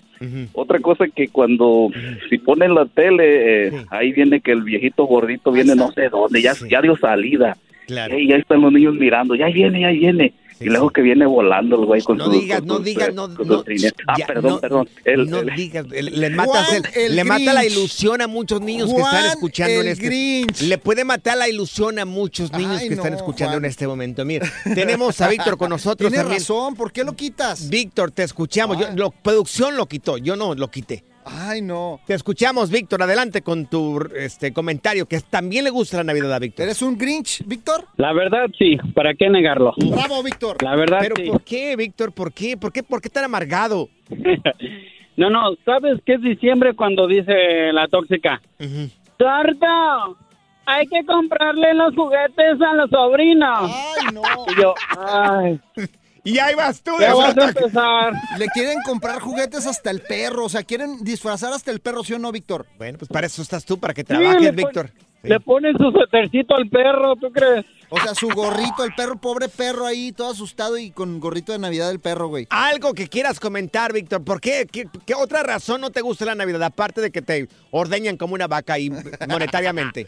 otra 0.54 0.80
cosa 0.80 1.08
que 1.08 1.30
cuando 1.30 1.90
si 2.30 2.38
ponen 2.38 2.76
la 2.76 2.86
tele, 2.86 3.68
eh, 3.68 3.72
ahí 3.90 4.12
viene 4.12 4.42
que 4.42 4.52
el 4.52 4.64
viejito 4.64 5.06
gordito 5.06 5.52
viene 5.52 5.76
no 5.76 5.92
sé 5.92 6.10
dónde, 6.10 6.42
ya, 6.42 6.54
ya 6.70 6.82
dio 6.82 6.98
salida. 6.98 7.56
Claro. 7.88 8.20
Y 8.20 8.28
ya 8.28 8.36
están 8.36 8.62
los 8.62 8.72
niños 8.72 8.96
mirando, 8.96 9.34
ya 9.34 9.48
viene, 9.48 9.82
ya 9.82 9.90
viene. 9.90 10.34
Y 10.60 10.66
luego 10.66 10.90
que 10.90 11.02
viene 11.02 11.26
volando 11.26 11.80
el 11.80 11.86
güey 11.86 12.02
con 12.02 12.18
No 12.18 12.26
sus- 12.26 12.34
digas, 12.34 12.60
con 12.60 12.68
no 12.68 12.80
digas, 12.80 13.14
no, 13.14 13.34
con 13.36 13.48
no. 13.48 13.64
Ah, 14.08 14.16
ya, 14.18 14.28
perdón, 14.28 14.52
no, 14.52 14.60
perdón. 14.60 14.90
El- 15.06 15.30
no 15.30 15.40
el- 15.40 15.56
digas, 15.56 15.88
le, 15.88 16.02
le 16.04 16.30
matas, 16.30 16.68
Juan, 16.68 16.84
el- 16.96 17.02
el 17.04 17.16
le 17.16 17.24
mata 17.24 17.54
la 17.54 17.66
ilusión 17.66 18.22
a 18.22 18.28
muchos 18.28 18.62
niños 18.62 18.94
que 18.94 19.00
están 19.02 19.26
escuchando 19.28 19.82
en 19.82 19.88
este 19.88 20.06
Grinch. 20.06 20.62
Le 20.64 20.78
puede 20.78 21.04
matar 21.06 21.38
la 21.38 21.48
ilusión 21.50 22.00
a 22.00 22.06
muchos 22.06 22.52
niños 22.54 22.82
Ay, 22.82 22.88
que 22.90 22.94
están 22.96 23.14
escuchando 23.14 23.54
Juan. 23.54 23.66
en 23.66 23.70
este 23.70 23.88
momento. 23.88 24.26
Mira, 24.26 24.52
tenemos 24.76 25.20
a 25.22 25.28
Víctor 25.28 25.58
con 25.58 25.70
nosotros 25.70 26.10
Tienes 26.10 26.20
también. 26.20 26.40
razón, 26.42 26.76
¿por 26.76 26.92
qué 26.92 27.04
lo 27.04 27.14
quitas? 27.16 27.70
Víctor, 27.70 28.12
te 28.12 28.24
escuchamos. 28.24 28.78
Yo, 28.78 28.88
lo- 28.96 29.12
producción 29.12 29.78
lo 29.78 29.86
quitó, 29.88 30.18
yo 30.18 30.36
no 30.36 30.56
lo 30.56 30.70
quité. 30.70 31.04
Ay, 31.32 31.62
no. 31.62 32.00
Te 32.06 32.14
escuchamos, 32.14 32.70
Víctor. 32.72 33.02
Adelante 33.04 33.42
con 33.42 33.68
tu 33.68 34.00
este 34.16 34.52
comentario, 34.52 35.06
que 35.06 35.20
también 35.22 35.64
le 35.64 35.70
gusta 35.70 35.98
la 35.98 36.04
Navidad 36.04 36.34
a 36.34 36.40
Víctor. 36.40 36.66
¿Eres 36.66 36.82
un 36.82 36.98
Grinch, 36.98 37.44
Víctor? 37.46 37.86
La 37.98 38.14
verdad, 38.14 38.48
sí. 38.58 38.78
¿Para 38.96 39.14
qué 39.14 39.30
negarlo? 39.30 39.74
Bravo, 39.78 40.24
Víctor. 40.24 40.62
La 40.64 40.76
verdad, 40.76 41.00
Pero 41.02 41.16
sí. 41.18 41.30
¿por 41.30 41.42
qué, 41.44 41.76
Víctor? 41.76 42.12
¿Por 42.14 42.34
qué? 42.34 42.58
¿Por 42.58 42.72
qué? 42.72 42.84
¿Por 42.84 43.02
qué 43.02 43.10
tan 43.10 43.24
amargado? 43.26 43.90
No, 45.18 45.30
no, 45.30 45.54
¿sabes 45.66 46.00
qué 46.06 46.14
es 46.14 46.22
diciembre 46.22 46.74
cuando 46.76 47.06
dice 47.06 47.74
la 47.74 47.90
tóxica? 47.90 48.42
¡Sordo! 49.18 50.18
Hay 50.66 50.88
que 50.88 51.04
comprarle 51.06 51.74
los 51.74 51.94
juguetes 51.94 52.62
a 52.62 52.74
los 52.76 52.90
sobrinos. 52.90 53.70
Ay, 53.70 54.14
no. 54.14 54.22
Y 54.48 54.62
yo, 54.62 54.74
ay, 54.98 55.60
Y 56.24 56.40
ahí 56.40 56.56
vas 56.56 56.82
tú. 56.82 56.92
ya 57.00 57.14
vas 57.14 57.38
a 57.38 57.48
empezar. 57.50 58.14
Le 58.38 58.48
quieren 58.48 58.80
comprar 58.86 59.20
juguetes 59.20 59.66
hasta 59.68 59.92
el 59.92 60.02
perro, 60.02 60.46
o 60.46 60.50
sea, 60.50 60.64
quieren 60.64 61.04
disfrazar 61.04 61.54
hasta 61.54 61.72
el 61.72 61.80
perro, 61.80 62.04
¿sí 62.04 62.14
o 62.14 62.20
no, 62.20 62.32
Víctor? 62.32 62.66
Bueno, 62.78 62.98
pues 62.98 63.10
para 63.10 63.28
eso 63.28 63.42
estás 63.42 63.66
tú, 63.66 63.80
para 63.80 63.94
que 63.94 64.04
trabajes, 64.04 64.56
Víctor. 64.56 64.92
Sí. 65.22 65.28
Le 65.28 65.40
ponen 65.42 65.78
su 65.78 65.92
suétercito 65.92 66.56
al 66.56 66.70
perro, 66.70 67.16
¿tú 67.18 67.30
crees? 67.32 67.66
O 67.90 68.00
sea, 68.00 68.14
su 68.14 68.30
gorrito, 68.30 68.86
el 68.86 68.94
perro, 68.94 69.20
pobre 69.20 69.50
perro 69.50 69.86
ahí, 69.86 70.12
todo 70.12 70.32
asustado 70.32 70.78
y 70.78 70.92
con 70.92 71.20
gorrito 71.20 71.52
de 71.52 71.60
Navidad 71.60 71.90
del 71.90 72.00
perro, 72.00 72.28
güey. 72.28 72.48
Algo 72.52 72.94
que 72.94 73.08
quieras 73.08 73.40
comentar, 73.40 73.92
Víctor. 73.92 74.24
¿Por 74.24 74.40
qué? 74.40 74.68
qué? 74.72 74.86
qué 75.06 75.16
otra 75.16 75.44
razón 75.44 75.82
no 75.82 75.90
te 75.90 76.02
gusta 76.02 76.24
la 76.26 76.36
Navidad? 76.36 76.64
Aparte 76.64 77.02
de 77.02 77.12
que 77.12 77.22
te 77.22 77.48
ordeñan 77.72 78.16
como 78.16 78.36
una 78.36 78.48
vaca 78.48 78.74
ahí 78.74 78.90
monetariamente. 79.28 80.06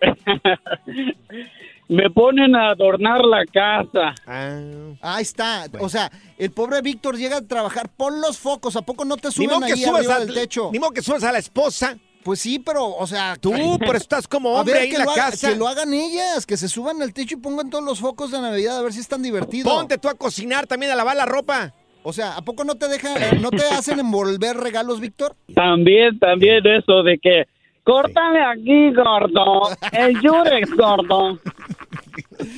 Me 1.90 2.08
ponen 2.08 2.54
a 2.54 2.70
adornar 2.70 3.20
la 3.24 3.44
casa. 3.46 4.14
Ah. 4.26 4.60
Ahí 5.02 5.22
está. 5.22 5.66
O 5.80 5.88
sea, 5.88 6.10
el 6.38 6.52
pobre 6.52 6.80
Víctor 6.82 7.16
llega 7.18 7.38
a 7.38 7.42
trabajar. 7.42 7.88
Pon 7.96 8.20
los 8.20 8.38
focos. 8.38 8.76
¿A 8.76 8.82
poco 8.82 9.04
no 9.04 9.16
te 9.16 9.28
Ni 9.28 9.34
suben 9.34 9.60
que 9.60 9.72
ahí 9.72 9.82
subas 9.82 9.98
arriba 10.06 10.14
al 10.16 10.32
techo? 10.32 10.70
Ni 10.72 10.78
modo 10.78 10.92
que 10.92 11.02
subas 11.02 11.24
a 11.24 11.32
la 11.32 11.38
esposa. 11.38 11.98
Pues 12.22 12.38
sí, 12.38 12.58
pero, 12.58 12.86
o 12.86 13.06
sea... 13.06 13.34
Tú, 13.40 13.50
pero 13.80 13.96
estás 13.96 14.28
como 14.28 14.50
A 14.56 14.60
hombre 14.60 14.74
ver, 14.74 14.82
ahí 14.84 14.90
que 14.90 14.96
en 14.96 15.04
la 15.06 15.12
haga- 15.12 15.30
casa. 15.30 15.48
que 15.50 15.56
lo 15.56 15.66
hagan 15.66 15.92
ellas, 15.94 16.44
que 16.46 16.56
se 16.58 16.68
suban 16.68 17.00
al 17.02 17.12
techo 17.14 17.34
y 17.34 17.38
pongan 17.38 17.70
todos 17.70 17.82
los 17.82 17.98
focos 17.98 18.30
de 18.30 18.40
Navidad 18.40 18.78
a 18.78 18.82
ver 18.82 18.92
si 18.92 19.00
es 19.00 19.08
tan 19.08 19.22
divertido. 19.22 19.70
Ponte 19.74 19.96
tú 19.98 20.08
a 20.08 20.14
cocinar 20.14 20.66
también, 20.66 20.92
a 20.92 20.96
lavar 20.96 21.16
la 21.16 21.24
ropa. 21.26 21.72
O 22.02 22.12
sea, 22.12 22.36
¿a 22.36 22.42
poco 22.42 22.62
no 22.64 22.74
te 22.76 22.88
dejan, 22.88 23.40
no 23.42 23.50
te 23.50 23.62
hacen 23.64 23.98
envolver 23.98 24.56
regalos, 24.56 25.00
Víctor? 25.00 25.34
También, 25.54 26.18
también 26.18 26.64
eso 26.66 27.02
de 27.02 27.18
que 27.18 27.44
córtale 27.84 28.40
aquí, 28.44 28.92
gordo. 28.94 29.70
El 29.92 30.20
Yurex, 30.20 30.76
gordo. 30.76 31.38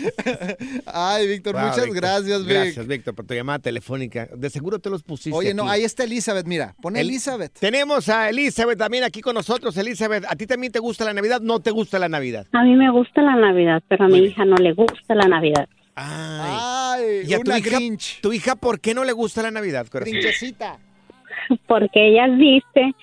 Ay, 0.86 1.26
Víctor, 1.28 1.54
Wow, 1.54 1.62
muchas 1.62 1.84
Víctor. 1.84 1.96
gracias, 2.00 2.40
Vic. 2.44 2.48
Gracias, 2.54 2.86
Víctor, 2.86 3.14
por 3.14 3.26
tu 3.26 3.34
llamada 3.34 3.58
telefónica. 3.58 4.28
De 4.36 4.50
seguro 4.50 4.78
te 4.78 4.90
los 4.90 5.02
pusiste. 5.02 5.36
Oye, 5.36 5.54
no, 5.54 5.64
aquí. 5.64 5.72
ahí 5.72 5.84
está 5.84 6.04
Elizabeth, 6.04 6.46
mira. 6.46 6.74
Pon 6.80 6.96
El- 6.96 7.08
Elizabeth. 7.08 7.52
Tenemos 7.58 8.08
a 8.08 8.28
Elizabeth 8.28 8.78
también 8.78 9.04
aquí 9.04 9.20
con 9.20 9.34
nosotros. 9.34 9.76
Elizabeth, 9.76 10.24
¿a 10.28 10.36
ti 10.36 10.46
también 10.46 10.72
te 10.72 10.78
gusta 10.78 11.04
la 11.04 11.12
Navidad? 11.14 11.40
¿No 11.40 11.60
te 11.60 11.70
gusta 11.70 11.98
la 11.98 12.08
Navidad? 12.08 12.46
A 12.52 12.62
mí 12.64 12.74
me 12.76 12.90
gusta 12.90 13.22
la 13.22 13.36
Navidad, 13.36 13.82
pero 13.88 14.04
a 14.04 14.08
mi 14.08 14.18
hija 14.18 14.44
no 14.44 14.56
le 14.56 14.72
gusta 14.72 15.14
la 15.14 15.28
Navidad. 15.28 15.68
Ay, 15.94 17.22
¿Y 17.26 17.34
a 17.34 17.38
tu 17.38 17.42
una 17.50 17.58
hija, 17.58 17.76
Grinch. 17.76 18.20
tu 18.20 18.32
hija 18.32 18.56
por 18.56 18.80
qué 18.80 18.94
no 18.94 19.04
le 19.04 19.12
gusta 19.12 19.42
la 19.42 19.50
Navidad, 19.50 19.86
corazón? 19.88 20.12
Grinchecita. 20.12 20.78
Porque 21.66 22.08
ella 22.08 22.28
dice 22.28 22.94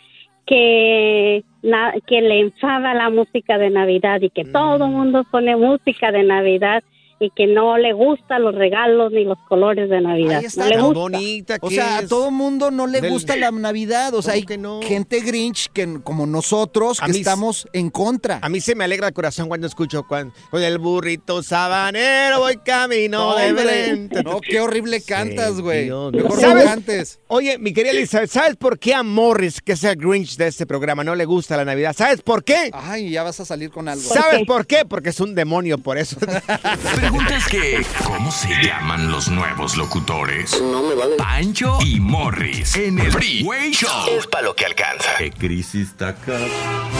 que, 0.49 1.43
na- 1.61 1.93
que 2.07 2.21
le 2.21 2.39
enfada 2.39 2.95
la 2.95 3.09
música 3.11 3.57
de 3.59 3.69
Navidad 3.69 4.19
y 4.21 4.31
que 4.31 4.45
todo 4.45 4.85
el 4.85 4.91
mundo 4.91 5.23
pone 5.31 5.55
música 5.55 6.11
de 6.11 6.23
Navidad 6.23 6.83
y 7.21 7.31
que 7.31 7.47
no 7.47 7.77
le 7.77 7.91
gustan 7.93 8.43
los 8.43 8.55
regalos 8.55 9.11
ni 9.11 9.25
los 9.25 9.37
colores 9.49 9.89
de 9.89 9.99
Navidad. 10.01 10.39
Ahí 10.39 10.45
está, 10.45 10.63
no 10.63 10.69
le 10.69 10.75
tan 10.75 10.85
gusta. 10.85 10.99
bonita 10.99 11.57
O 11.61 11.69
sea, 11.69 11.97
a 11.97 12.07
todo 12.07 12.31
mundo 12.31 12.71
no 12.71 12.87
le 12.87 13.01
Del- 13.01 13.11
gusta 13.11 13.35
la 13.35 13.51
Navidad. 13.51 14.13
O 14.13 14.21
sea, 14.21 14.35
hay 14.35 14.45
gente 14.81 15.19
Grinch 15.19 15.67
que, 15.73 15.99
como 16.03 16.25
nosotros 16.25 17.01
A 17.01 17.07
que 17.07 17.11
mí- 17.13 17.17
estamos 17.19 17.67
en 17.73 17.89
contra. 17.89 18.39
A 18.41 18.47
mí 18.49 18.61
se 18.61 18.73
me 18.75 18.85
alegra 18.85 19.07
el 19.09 19.13
corazón 19.13 19.47
cuando 19.49 19.67
escucho 19.67 20.03
cuan- 20.07 20.31
con 20.49 20.63
el 20.63 20.77
burrito 20.77 21.43
sabanero 21.43 22.39
voy 22.39 22.55
camino 22.57 23.35
de 23.35 23.49
Hombre, 23.49 23.65
Belén. 23.65 24.09
no, 24.23 24.39
qué 24.39 24.59
horrible 24.61 25.01
cantas, 25.01 25.59
güey. 25.59 25.85
Dios. 25.85 26.13
Mejor 26.13 26.35
no 26.35 26.39
¿Sabes? 26.39 26.63
cantes. 26.63 27.19
Oye, 27.27 27.57
mi 27.57 27.73
querida 27.73 27.91
Elizabeth, 27.91 28.29
¿sabes 28.29 28.55
por 28.55 28.79
qué 28.79 28.93
a 28.93 29.03
Morris, 29.03 29.59
que 29.61 29.73
es 29.73 29.83
el 29.83 29.97
Grinch 29.97 30.37
de 30.37 30.47
este 30.47 30.65
programa, 30.65 31.03
no 31.03 31.15
le 31.15 31.25
gusta 31.25 31.57
la 31.57 31.65
Navidad? 31.65 31.93
¿Sabes 31.97 32.21
por 32.21 32.43
qué? 32.45 32.69
Ay, 32.71 33.09
ya 33.11 33.23
vas 33.23 33.39
a 33.41 33.45
salir 33.45 33.69
con 33.71 33.89
algo. 33.89 34.01
¿Sabes 34.01 34.45
por 34.47 34.65
qué? 34.65 34.83
Porque 34.87 35.09
es 35.09 35.19
un 35.19 35.35
demonio, 35.35 35.77
por 35.77 35.97
eso. 35.97 36.17
La 37.09 37.13
pregunta 37.13 37.37
es 37.37 37.47
que, 37.47 37.85
¿cómo 38.03 38.31
se 38.31 38.49
llaman 38.61 39.11
los 39.11 39.29
nuevos 39.29 39.75
locutores? 39.77 40.61
No 40.61 40.83
me 40.83 40.93
vale. 40.93 41.15
Pancho 41.15 41.79
y 41.83 41.99
Morris 41.99 42.75
en 42.75 42.99
el 42.99 43.11
Freeway 43.11 43.71
Show. 43.71 43.89
Es 44.15 44.27
para 44.27 44.43
lo 44.43 44.55
que 44.55 44.65
alcanza. 44.65 45.17
¿Qué 45.17 45.31
crisis 45.31 45.87
está 45.89 46.09
acá? 46.09 46.37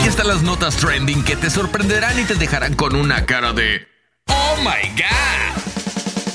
Y 0.04 0.08
están 0.08 0.26
las 0.26 0.42
notas 0.42 0.78
trending 0.78 1.22
que 1.22 1.36
te 1.36 1.48
sorprenderán 1.48 2.18
y 2.18 2.24
te 2.24 2.34
dejarán 2.34 2.74
con 2.74 2.96
una 2.96 3.24
cara 3.24 3.52
de 3.52 3.86
¡Oh 4.26 4.56
my 4.56 4.88
God! 4.96 5.62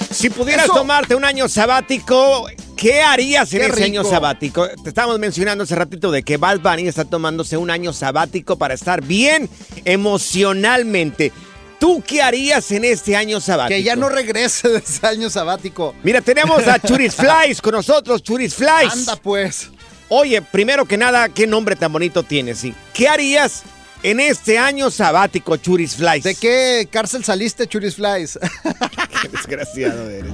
Si 0.10 0.30
pudieras 0.30 0.68
Eso. 0.68 0.74
tomarte 0.76 1.14
un 1.14 1.26
año 1.26 1.50
sabático, 1.50 2.48
¿qué 2.78 3.02
harías 3.02 3.52
en 3.52 3.60
Qué 3.60 3.66
ese 3.66 3.84
año 3.84 4.06
sabático? 4.06 4.70
Te 4.70 4.88
estábamos 4.88 5.20
mencionando 5.20 5.66
hace 5.66 5.76
ratito 5.76 6.12
de 6.12 6.24
que 6.24 6.38
Bad 6.38 6.62
Bunny 6.62 6.88
está 6.88 7.04
tomándose 7.04 7.58
un 7.58 7.70
año 7.70 7.92
sabático 7.92 8.58
para 8.58 8.74
estar 8.74 9.04
bien 9.04 9.50
emocionalmente. 9.84 11.34
¿Tú 11.80 12.04
qué 12.06 12.22
harías 12.22 12.72
en 12.72 12.86
este 12.86 13.16
año 13.16 13.40
sabático? 13.42 13.76
Que 13.78 13.84
ya 13.84 13.96
no 13.96 14.10
regrese 14.10 14.70
de 14.70 14.78
ese 14.80 15.06
año 15.06 15.30
sabático. 15.30 15.94
Mira, 16.04 16.22
tenemos 16.22 16.66
a 16.68 16.80
Churis 16.86 17.16
Flies 17.16 17.62
con 17.62 17.74
nosotros, 17.74 18.24
Churis 18.24 18.56
Flies. 18.56 18.92
Anda, 18.94 19.16
pues. 19.18 19.70
Oye, 20.10 20.42
primero 20.42 20.86
que 20.86 20.98
nada, 20.98 21.30
qué 21.30 21.48
nombre 21.48 21.76
tan 21.76 21.92
bonito 21.92 22.24
tienes, 22.24 22.60
sí. 22.60 22.74
¿Qué 22.94 23.08
harías 23.08 23.64
en 24.04 24.20
este 24.20 24.58
año 24.58 24.90
sabático, 24.92 25.58
Churis 25.58 25.96
Flies? 25.96 26.24
¿De 26.24 26.36
qué 26.36 26.88
cárcel 26.92 27.24
saliste, 27.24 27.68
Churis 27.68 27.96
Flies? 27.96 28.40
Qué 29.22 29.30
desgraciado 29.30 30.10
eres. 30.10 30.32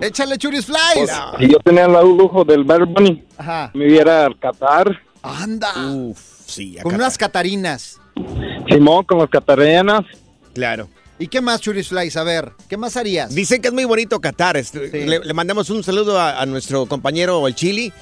Échale, 0.00 0.36
Churis 0.36 0.66
Flies. 0.66 1.10
Si 1.38 1.48
yo 1.48 1.58
tenía 1.60 1.84
el 1.84 1.92
lujo 1.92 2.44
del 2.44 2.64
Bad 2.64 2.86
Bunny, 2.86 3.24
Ajá. 3.38 3.70
me 3.72 3.86
hubiera 3.86 4.26
al 4.26 4.38
Qatar, 4.38 5.00
Anda. 5.22 5.72
Uf, 5.92 6.18
sí, 6.46 6.74
acá 6.74 6.82
Con 6.82 6.94
unas 6.96 7.16
catarinas. 7.16 7.98
Simón 8.68 9.04
con 9.04 9.18
las 9.18 9.28
catarianas. 9.28 10.02
Claro. 10.54 10.88
¿Y 11.18 11.28
qué 11.28 11.40
más, 11.40 11.60
Churis 11.60 11.88
Flies? 11.88 12.16
A 12.16 12.24
ver, 12.24 12.52
¿qué 12.68 12.76
más 12.76 12.96
harías? 12.96 13.34
Dicen 13.34 13.62
que 13.62 13.68
es 13.68 13.74
muy 13.74 13.84
bonito 13.84 14.20
Qatar. 14.20 14.56
Este, 14.56 15.06
Le, 15.06 15.20
le 15.20 15.34
mandamos 15.34 15.70
un 15.70 15.84
saludo 15.84 16.18
a, 16.18 16.40
a 16.40 16.46
nuestro 16.46 16.86
compañero 16.86 17.46
el 17.46 17.54
Chili. 17.54 17.92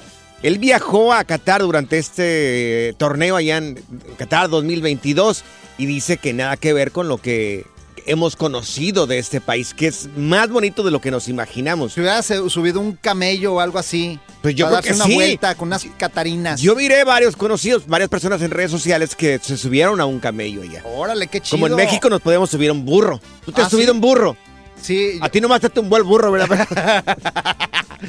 Él 0.41 0.57
viajó 0.57 1.13
a 1.13 1.23
Qatar 1.23 1.61
durante 1.61 1.99
este 1.99 2.89
eh, 2.89 2.93
torneo 2.93 3.35
allá 3.35 3.57
en 3.57 3.79
Qatar 4.17 4.49
2022 4.49 5.43
y 5.77 5.85
dice 5.85 6.17
que 6.17 6.33
nada 6.33 6.57
que 6.57 6.73
ver 6.73 6.91
con 6.91 7.07
lo 7.07 7.17
que 7.17 7.65
hemos 8.05 8.35
conocido 8.35 9.07
de 9.07 9.17
este 9.19 9.41
país, 9.41 9.73
que 9.73 9.87
es 9.87 10.09
más 10.15 10.49
bonito 10.49 10.83
de 10.83 10.91
lo 10.91 11.01
que 11.01 11.11
nos 11.11 11.27
imaginamos. 11.27 11.93
Si 11.93 12.01
hubieras 12.01 12.31
subido 12.47 12.79
un 12.79 12.93
camello 12.93 13.55
o 13.55 13.59
algo 13.59 13.79
así. 13.79 14.19
Pues 14.41 14.55
yo 14.55 14.65
para 14.65 14.81
creo 14.81 14.83
que 14.83 14.89
darse 14.89 15.03
una 15.03 15.09
sí. 15.09 15.15
vuelta 15.15 15.55
con 15.55 15.67
unas 15.69 15.85
catarinas. 15.97 16.61
Yo 16.61 16.75
miré 16.75 17.03
varios 17.03 17.35
conocidos, 17.35 17.85
varias 17.87 18.09
personas 18.09 18.41
en 18.41 18.51
redes 18.51 18.71
sociales 18.71 19.15
que 19.15 19.39
se 19.39 19.57
subieron 19.57 20.01
a 20.01 20.05
un 20.05 20.19
camello 20.19 20.63
allá. 20.63 20.83
Órale, 20.85 21.27
qué 21.27 21.41
chido. 21.41 21.57
Como 21.57 21.67
en 21.67 21.75
México 21.75 22.09
nos 22.09 22.21
podemos 22.21 22.49
subir 22.49 22.69
a 22.69 22.73
un 22.73 22.85
burro. 22.85 23.19
¿Tú 23.45 23.51
te 23.51 23.61
¿Ah, 23.61 23.65
has 23.65 23.71
subido 23.71 23.91
sí? 23.91 23.95
un 23.95 24.01
burro? 24.01 24.35
Sí. 24.81 25.19
A 25.21 25.29
ti 25.29 25.39
nomás 25.41 25.61
te 25.61 25.69
tumbó 25.69 25.97
el 25.97 26.03
burro, 26.03 26.31
¿verdad? 26.31 26.67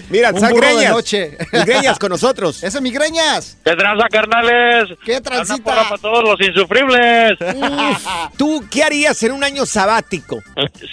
Mira, 0.08 0.30
Un 0.30 0.40
de 0.40 0.52
Greñas. 0.54 0.90
noche. 0.90 1.37
Greñas 1.52 1.98
con 1.98 2.08
nosotros. 2.11 2.62
¡Ese 2.62 2.80
migreñas! 2.80 3.58
¿Qué 3.62 3.74
tranza, 3.76 4.08
carnales? 4.11 4.88
¡Qué 5.04 5.12
Una 5.12 5.20
transita! 5.20 5.64
para 5.74 5.98
todos 5.98 6.24
los 6.24 6.40
insufribles. 6.40 7.38
¿Tú 8.38 8.64
qué 8.70 8.85
harías 8.85 9.22
en 9.22 9.32
un 9.32 9.44
año 9.44 9.66
sabático? 9.66 10.38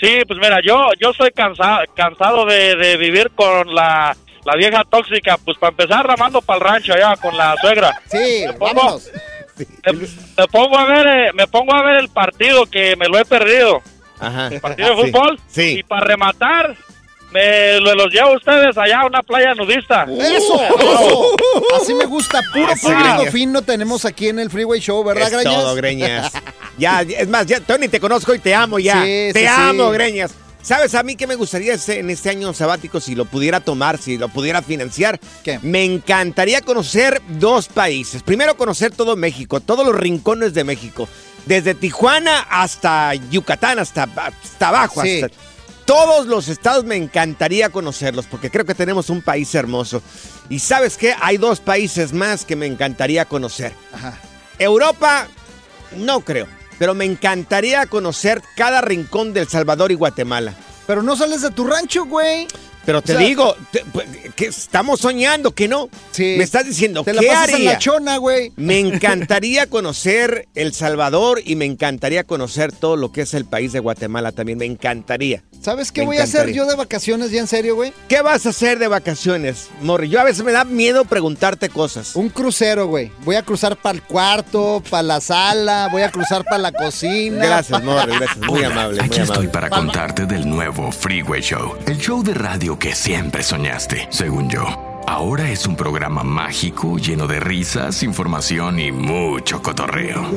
Sí, 0.02 0.22
pues 0.28 0.38
mira, 0.42 0.60
yo 0.62 0.90
yo 1.00 1.12
estoy 1.12 1.32
cansado 1.32 1.80
cansado 1.96 2.46
de, 2.46 2.76
de 2.76 2.98
vivir 2.98 3.32
con 3.36 3.74
la, 3.74 4.16
la 4.46 4.56
vieja 4.58 4.84
tóxica. 4.90 5.38
Pues 5.38 5.58
para 5.58 5.72
empezar, 5.72 6.06
ramando 6.06 6.42
para 6.42 6.58
el 6.58 6.66
rancho 6.66 6.94
allá 6.94 7.16
con 7.18 7.38
la 7.38 7.56
suegra. 7.62 8.02
Sí, 8.12 8.44
Me 8.48 8.54
pongo- 8.54 8.74
vámonos. 8.76 9.10
Me, 9.58 9.94
me 9.94 10.48
pongo 10.48 10.78
a 10.78 10.86
ver 10.86 11.08
eh, 11.08 11.32
me 11.34 11.48
pongo 11.48 11.74
a 11.76 11.84
ver 11.84 11.98
el 12.00 12.10
partido 12.10 12.66
que 12.66 12.96
me 12.98 13.08
lo 13.08 13.18
he 13.18 13.26
perdido. 13.26 13.82
Ajá. 14.20 14.48
El 14.48 14.60
partido 14.62 14.90
de 14.96 15.04
fútbol. 15.12 15.40
Sí. 15.48 15.80
Y 15.80 15.84
para 15.84 16.06
rematar, 16.06 16.76
me 17.32 17.80
lo- 17.80 17.96
los 17.96 18.12
llevo 18.14 18.30
a 18.30 18.38
ustedes 18.38 18.78
allá 18.78 19.02
a 19.02 19.06
una 19.06 19.22
playa 19.24 19.54
nudista. 19.54 20.04
¡Eso! 20.06 20.62
¡Eso! 20.64 21.26
Así 21.82 21.94
me 21.94 22.06
gusta. 22.06 22.40
Puro 22.54 22.72
Eso, 22.72 22.88
público 22.88 23.14
Greñas. 23.18 23.34
fino 23.34 23.62
tenemos 23.62 24.06
aquí 24.06 24.30
en 24.30 24.40
el 24.40 24.50
Freeway 24.50 24.80
Show, 24.80 25.04
¿verdad, 25.04 25.28
es 25.28 25.34
Greñas? 25.34 25.54
todo, 25.54 25.76
Greñas. 25.76 26.32
Ya, 26.78 27.02
es 27.02 27.28
más, 27.28 27.46
ya, 27.46 27.60
Tony, 27.60 27.88
te 27.88 28.00
conozco 28.00 28.34
y 28.34 28.40
te 28.40 28.56
amo 28.56 28.80
ya. 28.80 29.04
Sí, 29.04 29.30
te 29.34 29.42
sí, 29.42 29.46
amo, 29.48 29.88
sí. 29.90 29.94
Greñas. 29.94 30.32
¿Sabes 30.62 30.94
a 30.94 31.04
mí 31.04 31.16
qué 31.16 31.26
me 31.26 31.36
gustaría 31.36 31.74
este- 31.74 32.00
en 32.00 32.10
este 32.10 32.30
año 32.30 32.54
sabático 32.54 33.00
si 33.00 33.16
lo 33.16 33.24
pudiera 33.26 33.62
tomar, 33.62 33.98
si 33.98 34.18
lo 34.18 34.28
pudiera 34.28 34.62
financiar? 34.62 35.18
¿Qué? 35.44 35.58
Me 35.62 35.86
encantaría 35.86 36.62
conocer 36.62 37.22
dos 37.30 37.68
países. 37.70 38.24
Primero 38.24 38.58
conocer 38.58 38.92
todo 38.92 39.16
México, 39.16 39.62
todos 39.62 39.86
los 39.86 39.96
rincones 39.96 40.54
de 40.54 40.66
México. 40.66 41.08
Desde 41.46 41.74
Tijuana 41.74 42.42
hasta 42.50 43.14
Yucatán, 43.16 43.80
hasta, 43.80 44.04
hasta 44.04 44.68
abajo. 44.68 45.02
Sí. 45.02 45.22
Hasta, 45.22 45.36
todos 45.90 46.28
los 46.28 46.50
estados 46.50 46.84
me 46.86 46.98
encantaría 46.98 47.70
conocerlos 47.70 48.28
porque 48.28 48.52
creo 48.52 48.64
que 48.64 48.76
tenemos 48.76 49.10
un 49.10 49.24
país 49.24 49.56
hermoso. 49.56 50.04
Y 50.48 50.60
sabes 50.60 50.98
qué, 50.98 51.16
hay 51.20 51.38
dos 51.38 51.62
países 51.62 52.14
más 52.14 52.46
que 52.46 52.56
me 52.56 52.68
encantaría 52.68 53.26
conocer. 53.26 53.74
Ajá. 53.92 54.16
Europa, 54.60 55.28
no 55.98 56.20
creo, 56.20 56.48
pero 56.78 56.94
me 56.94 57.06
encantaría 57.06 57.88
conocer 57.88 58.44
cada 58.56 58.82
rincón 58.82 59.34
del 59.34 59.48
Salvador 59.48 59.92
y 59.92 59.96
Guatemala. 59.96 60.54
Pero 60.86 61.02
no 61.02 61.16
sales 61.16 61.42
de 61.42 61.50
tu 61.50 61.66
rancho, 61.66 62.06
güey. 62.06 62.48
Pero 62.90 63.04
te 63.04 63.14
O 63.14 63.20
sea- 63.20 63.28
digo, 63.28 63.56
te- 63.72 63.86
pues, 63.94 64.08
que 64.36 64.46
estamos 64.48 65.00
soñando, 65.00 65.52
que 65.52 65.68
no. 65.68 65.90
Sí. 66.10 66.34
Me 66.40 66.44
estás 66.44 66.66
diciendo, 66.66 67.04
Te 67.04 67.14
la 67.14 67.22
¿qué 67.22 67.28
pasas 67.28 67.50
en 67.54 67.66
la 67.66 67.78
chona, 67.78 68.18
güey. 68.18 68.52
Me 68.56 68.80
encantaría 68.80 69.68
conocer 69.68 70.48
El 70.56 70.74
Salvador 70.74 71.40
y 71.46 71.56
me 71.56 71.66
encantaría 71.66 72.24
conocer 72.24 72.72
todo 72.72 72.96
lo 72.96 73.12
que 73.12 73.22
es 73.22 73.36
el 73.36 73.46
país 73.46 73.74
de 73.74 73.80
Guatemala 73.80 74.32
también. 74.32 74.58
Me 74.58 74.66
encantaría. 74.66 75.44
¿Sabes 75.62 75.92
qué 75.92 76.02
Me 76.02 76.08
voy 76.08 76.18
a 76.18 76.24
hacer 76.24 76.52
yo 76.52 76.66
de 76.66 76.76
vacaciones 76.76 77.30
ya 77.30 77.42
en 77.42 77.48
serio, 77.48 77.76
güey? 77.76 77.94
¿Qué 78.08 78.24
vas 78.24 78.48
a 78.48 78.50
hacer 78.50 78.80
de 78.80 78.88
vacaciones, 78.88 79.68
Morri? 79.82 80.10
Yo 80.10 80.20
a 80.20 80.24
veces 80.24 80.44
me 80.44 80.52
da 80.52 80.64
miedo 80.64 81.06
preguntarte 81.06 81.70
cosas. 81.70 82.16
Un 82.16 82.30
crucero, 82.30 82.88
güey. 82.88 83.12
Voy 83.24 83.36
a 83.36 83.44
cruzar 83.44 83.76
para 83.78 83.94
el 83.98 84.02
cuarto, 84.02 84.82
para 84.90 85.04
la 85.04 85.22
sala, 85.22 85.90
voy 85.92 86.02
a 86.02 86.10
cruzar 86.10 86.44
para 86.46 86.58
la 86.58 86.72
cocina. 86.72 87.46
Gracias, 87.46 87.84
Morri, 87.84 88.14
gracias. 88.18 88.38
Muy 88.48 88.60
Hola, 88.64 88.68
amable, 88.72 89.02
aquí 89.02 89.10
muy 89.10 89.20
estoy 89.20 89.36
amable. 89.46 89.50
para 89.50 89.70
contarte 89.70 90.26
del 90.26 90.50
nuevo 90.50 90.92
Freeway 90.92 91.42
Show, 91.42 91.76
el 91.86 91.98
show 92.00 92.24
de 92.24 92.34
radio 92.34 92.79
que 92.80 92.96
siempre 92.96 93.44
soñaste, 93.44 94.08
según 94.10 94.50
yo. 94.50 94.66
Ahora 95.06 95.50
es 95.50 95.66
un 95.66 95.76
programa 95.76 96.24
mágico 96.24 96.98
lleno 96.98 97.28
de 97.28 97.40
risas, 97.40 98.04
información 98.04 98.80
y 98.80 98.92
mucho 98.92 99.62
cotorreo. 99.62 100.30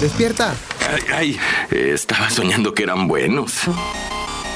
Despierta. 0.00 0.54
Ay, 0.90 1.02
ay, 1.14 1.40
estaba 1.70 2.30
soñando 2.30 2.74
que 2.74 2.82
eran 2.82 3.06
buenos. 3.06 3.60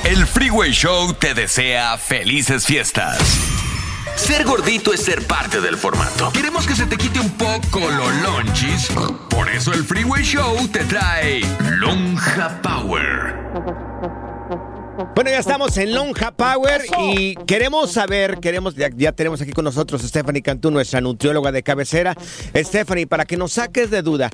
El 0.05 0.27
Freeway 0.27 0.73
Show 0.73 1.15
te 1.15 1.35
desea 1.35 1.97
felices 1.99 2.67
fiestas. 2.67 3.19
Ser 4.17 4.45
gordito 4.45 4.93
es 4.93 5.05
ser 5.05 5.27
parte 5.27 5.61
del 5.61 5.77
formato. 5.77 6.33
Queremos 6.33 6.67
que 6.67 6.75
se 6.75 6.87
te 6.87 6.97
quite 6.97 7.21
un 7.21 7.31
poco 7.31 7.81
lo 7.81 8.11
lonchis. 8.23 8.89
Por 9.31 9.49
eso 9.49 9.73
el 9.73 9.85
Freeway 9.85 10.25
Show 10.25 10.67
te 10.69 10.85
trae 10.85 11.41
Lonja 11.71 12.61
Power. 12.63 14.28
Bueno, 15.15 15.31
ya 15.31 15.39
estamos 15.39 15.77
en 15.77 15.95
Lonja 15.95 16.33
Power 16.33 16.83
y 16.99 17.37
queremos 17.47 17.93
saber, 17.93 18.39
queremos, 18.41 18.75
ya, 18.75 18.91
ya 18.97 19.13
tenemos 19.13 19.41
aquí 19.41 19.53
con 19.53 19.65
nosotros 19.65 20.03
a 20.03 20.09
Stephanie 20.09 20.43
Cantú, 20.43 20.73
nuestra 20.73 21.01
nutrióloga 21.01 21.53
de 21.53 21.63
cabecera. 21.63 22.17
Stephanie, 22.53 23.07
para 23.07 23.25
que 23.25 23.37
nos 23.37 23.53
saques 23.53 23.91
de 23.91 24.03
duda, 24.03 24.29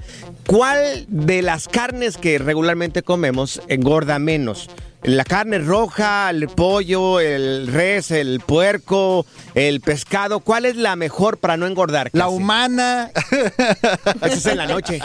¿cuál 0.46 1.04
de 1.08 1.42
las 1.42 1.68
carnes 1.68 2.16
que 2.16 2.38
regularmente 2.38 3.02
comemos 3.02 3.60
engorda 3.68 4.18
menos? 4.18 4.70
La 5.04 5.24
carne 5.24 5.58
roja, 5.58 6.30
el 6.30 6.48
pollo, 6.48 7.20
el 7.20 7.66
res, 7.66 8.10
el 8.10 8.40
puerco, 8.40 9.26
el 9.54 9.82
pescado, 9.82 10.40
¿cuál 10.40 10.64
es 10.64 10.76
la 10.76 10.96
mejor 10.96 11.36
para 11.36 11.58
no 11.58 11.66
engordar? 11.66 12.08
La 12.14 12.28
humana. 12.28 13.10
Eso 14.22 14.34
es 14.34 14.46
en 14.46 14.56
la 14.56 14.66
noche. 14.66 15.00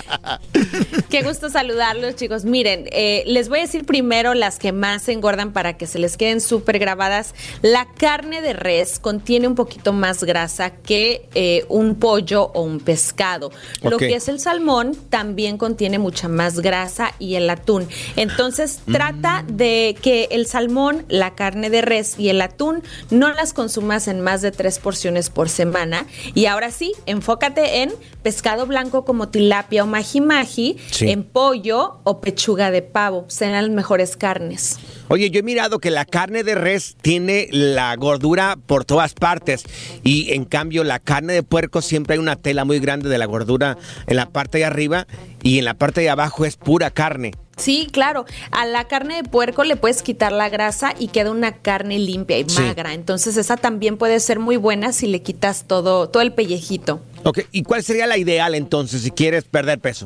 Qué 1.10 1.22
gusto 1.22 1.50
saludarlos, 1.50 2.16
chicos. 2.16 2.46
Miren, 2.46 2.86
eh, 2.94 3.24
les 3.28 3.50
voy 3.50 3.60
a 3.60 3.62
decir 3.64 3.86
primero 3.86 4.36
las 4.36 4.58
que 4.58 4.72
más 4.72 5.10
engordan 5.10 5.52
para 5.52 5.76
que 5.76 5.86
se 5.86 6.00
les 6.00 6.16
queden 6.16 6.40
súper 6.40 6.80
grabadas. 6.80 7.36
La 7.62 7.86
carne 7.86 8.42
de 8.42 8.54
res 8.54 9.00
contiene 9.00 9.50
un 9.50 9.56
poquito 9.56 9.92
más 9.92 10.24
grasa 10.24 10.70
que 10.70 11.28
eh, 11.36 11.66
un 11.68 11.96
pollo 11.96 12.52
o 12.54 12.62
un 12.62 12.80
pescado. 12.80 13.52
Lo 13.82 13.98
que 13.98 14.16
es 14.16 14.30
el 14.30 14.40
salmón 14.40 14.96
también 15.10 15.58
contiene 15.58 16.00
mucha 16.00 16.30
más 16.30 16.62
grasa 16.62 17.14
y 17.20 17.36
el 17.36 17.50
atún. 17.50 17.86
Entonces, 18.16 18.80
trata 18.90 19.44
de 19.46 19.89
que 19.94 20.28
el 20.32 20.46
salmón, 20.46 21.06
la 21.10 21.36
carne 21.36 21.70
de 21.70 21.82
res 21.82 22.16
y 22.18 22.30
el 22.30 22.42
atún 22.42 22.84
no 23.10 23.32
las 23.34 23.54
consumas 23.54 24.08
en 24.08 24.22
más 24.22 24.42
de 24.42 24.52
tres 24.52 24.80
porciones 24.80 25.30
por 25.30 25.50
semana. 25.50 26.06
Y 26.34 26.46
ahora 26.46 26.72
sí, 26.72 26.94
enfócate 27.06 27.82
en 27.84 27.92
pescado 28.24 28.66
blanco 28.66 29.06
como 29.06 29.30
tilapia 29.30 29.84
o 29.84 29.88
maji 29.88 30.22
maji, 30.22 30.78
Sí. 30.92 31.10
en 31.10 31.24
pollo 31.24 32.00
o 32.04 32.22
pechuga 32.22 32.72
de 32.72 32.82
pavo. 32.82 33.26
Serán 33.28 33.68
las 33.68 33.76
mejores 33.76 34.18
carnes. 34.18 34.78
Oye, 35.08 35.30
yo 35.32 35.40
he 35.40 35.44
mirado 35.44 35.80
que 35.80 35.90
la 35.92 36.06
carne 36.06 36.44
de 36.44 36.56
res 36.56 36.96
tiene 37.02 37.48
la 37.52 37.96
gordura 37.96 38.58
por 38.66 38.86
todas 38.86 39.14
partes 39.14 39.64
y 40.04 40.34
en 40.34 40.46
cambio 40.46 40.84
la 40.84 41.00
carne 41.00 41.34
de 41.34 41.44
puerco 41.44 41.82
siempre 41.82 42.14
hay 42.14 42.20
una 42.20 42.36
tela 42.36 42.66
muy 42.66 42.80
grande 42.80 43.10
de 43.10 43.18
la 43.18 43.26
gordura 43.26 43.78
en 44.08 44.16
la 44.16 44.30
parte 44.30 44.60
de 44.60 44.66
arriba 44.66 45.08
y 45.42 45.58
en 45.60 45.66
la 45.66 45.74
parte 45.74 46.02
de 46.02 46.10
abajo 46.10 46.46
es 46.46 46.58
pura 46.58 46.92
carne. 46.92 47.32
Sí, 47.60 47.88
claro. 47.92 48.26
A 48.52 48.66
la 48.66 48.88
carne 48.88 49.18
de 49.22 49.24
puerco 49.24 49.64
le 49.64 49.76
puedes 49.76 50.02
quitar 50.02 50.32
la 50.32 50.50
grasa 50.50 50.94
y 50.98 51.10
queda 51.10 51.32
una 51.32 51.52
carne 51.58 52.00
limpia 52.00 52.40
y 52.40 52.50
Sí. 52.50 52.62
magra. 52.62 52.94
Entonces 52.94 53.38
esa 53.38 53.58
también 53.58 53.98
puede 53.98 54.20
ser 54.20 54.40
muy 54.40 54.58
buena 54.58 54.94
si 54.94 55.08
le 55.08 55.22
quitas 55.22 55.66
todo, 55.68 56.10
todo 56.10 56.22
el 56.24 56.34
pellejito. 56.34 57.02
Ok, 57.24 57.42
¿y 57.52 57.64
cuál 57.64 57.84
sería 57.84 58.08
la 58.08 58.18
ideal 58.18 58.56
entonces 58.56 59.02
si 59.02 59.12
quieres 59.12 59.44
perder 59.44 59.80
peso? 59.80 60.06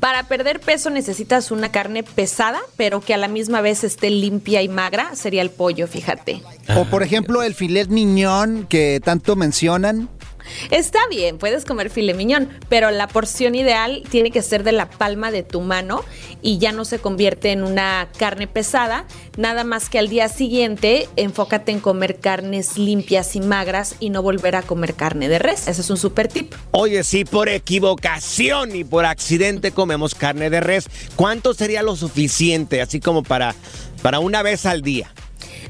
Para 0.00 0.22
perder 0.22 0.58
peso 0.60 0.88
necesitas 0.88 1.50
una 1.50 1.70
carne 1.70 2.02
pesada, 2.02 2.60
pero 2.78 3.00
que 3.02 3.12
a 3.12 3.18
la 3.18 3.28
misma 3.28 3.60
vez 3.60 3.84
esté 3.84 4.08
limpia 4.08 4.62
y 4.62 4.68
magra. 4.68 5.14
Sería 5.14 5.42
el 5.42 5.50
pollo, 5.50 5.86
fíjate. 5.86 6.42
O 6.76 6.86
por 6.86 7.02
ejemplo 7.02 7.42
el 7.42 7.54
filet 7.54 7.88
miñón 7.88 8.66
que 8.68 9.00
tanto 9.04 9.36
mencionan. 9.36 10.08
Está 10.70 10.98
bien, 11.10 11.38
puedes 11.38 11.64
comer 11.64 11.90
filet 11.90 12.16
miñón, 12.16 12.48
pero 12.68 12.90
la 12.90 13.08
porción 13.08 13.54
ideal 13.54 14.02
tiene 14.10 14.30
que 14.30 14.42
ser 14.42 14.62
de 14.64 14.72
la 14.72 14.88
palma 14.88 15.30
de 15.30 15.42
tu 15.42 15.60
mano 15.60 16.04
y 16.42 16.58
ya 16.58 16.72
no 16.72 16.84
se 16.84 16.98
convierte 16.98 17.52
en 17.52 17.62
una 17.62 18.08
carne 18.18 18.46
pesada. 18.46 19.04
Nada 19.36 19.64
más 19.64 19.88
que 19.88 19.98
al 19.98 20.08
día 20.08 20.28
siguiente 20.28 21.08
enfócate 21.16 21.72
en 21.72 21.80
comer 21.80 22.20
carnes 22.20 22.78
limpias 22.78 23.36
y 23.36 23.40
magras 23.40 23.96
y 24.00 24.10
no 24.10 24.22
volver 24.22 24.56
a 24.56 24.62
comer 24.62 24.94
carne 24.94 25.28
de 25.28 25.38
res. 25.38 25.68
Ese 25.68 25.80
es 25.80 25.90
un 25.90 25.96
super 25.96 26.28
tip. 26.28 26.54
Oye, 26.70 27.04
si 27.04 27.24
por 27.24 27.48
equivocación 27.48 28.74
y 28.74 28.84
por 28.84 29.04
accidente 29.04 29.72
comemos 29.72 30.14
carne 30.14 30.50
de 30.50 30.60
res, 30.60 30.88
¿cuánto 31.16 31.54
sería 31.54 31.82
lo 31.82 31.96
suficiente 31.96 32.80
así 32.80 33.00
como 33.00 33.22
para, 33.22 33.54
para 34.02 34.20
una 34.20 34.42
vez 34.42 34.66
al 34.66 34.82
día? 34.82 35.12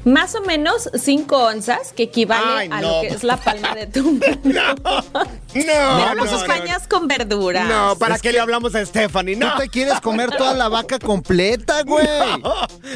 Más 0.07 0.35
o 0.35 0.41
menos 0.41 0.89
5 0.93 1.35
onzas, 1.37 1.91
que 1.91 2.03
equivale 2.03 2.45
Ay, 2.49 2.69
a 2.71 2.79
no. 2.79 2.87
lo 2.95 3.01
que 3.01 3.07
es 3.07 3.23
la 3.25 3.35
palma 3.35 3.75
de 3.75 3.87
tu 3.87 4.09
mano. 4.45 5.03
Pero 5.53 6.13
los 6.15 6.31
no, 6.31 6.37
españas 6.41 6.87
con 6.87 7.09
verduras. 7.09 7.67
No, 7.67 7.97
¿para 7.99 8.15
Es 8.15 8.21
qué 8.21 8.31
le 8.31 8.39
hablamos 8.39 8.73
a 8.75 8.85
Stephanie? 8.85 9.35
No. 9.35 9.51
Tú 9.51 9.63
te 9.63 9.67
quieres 9.69 9.99
comer 9.99 10.31
toda 10.31 10.53
la 10.53 10.69
vaca 10.69 10.97
completa, 10.97 11.83
güey. 11.83 12.07
Ahí 12.07 12.39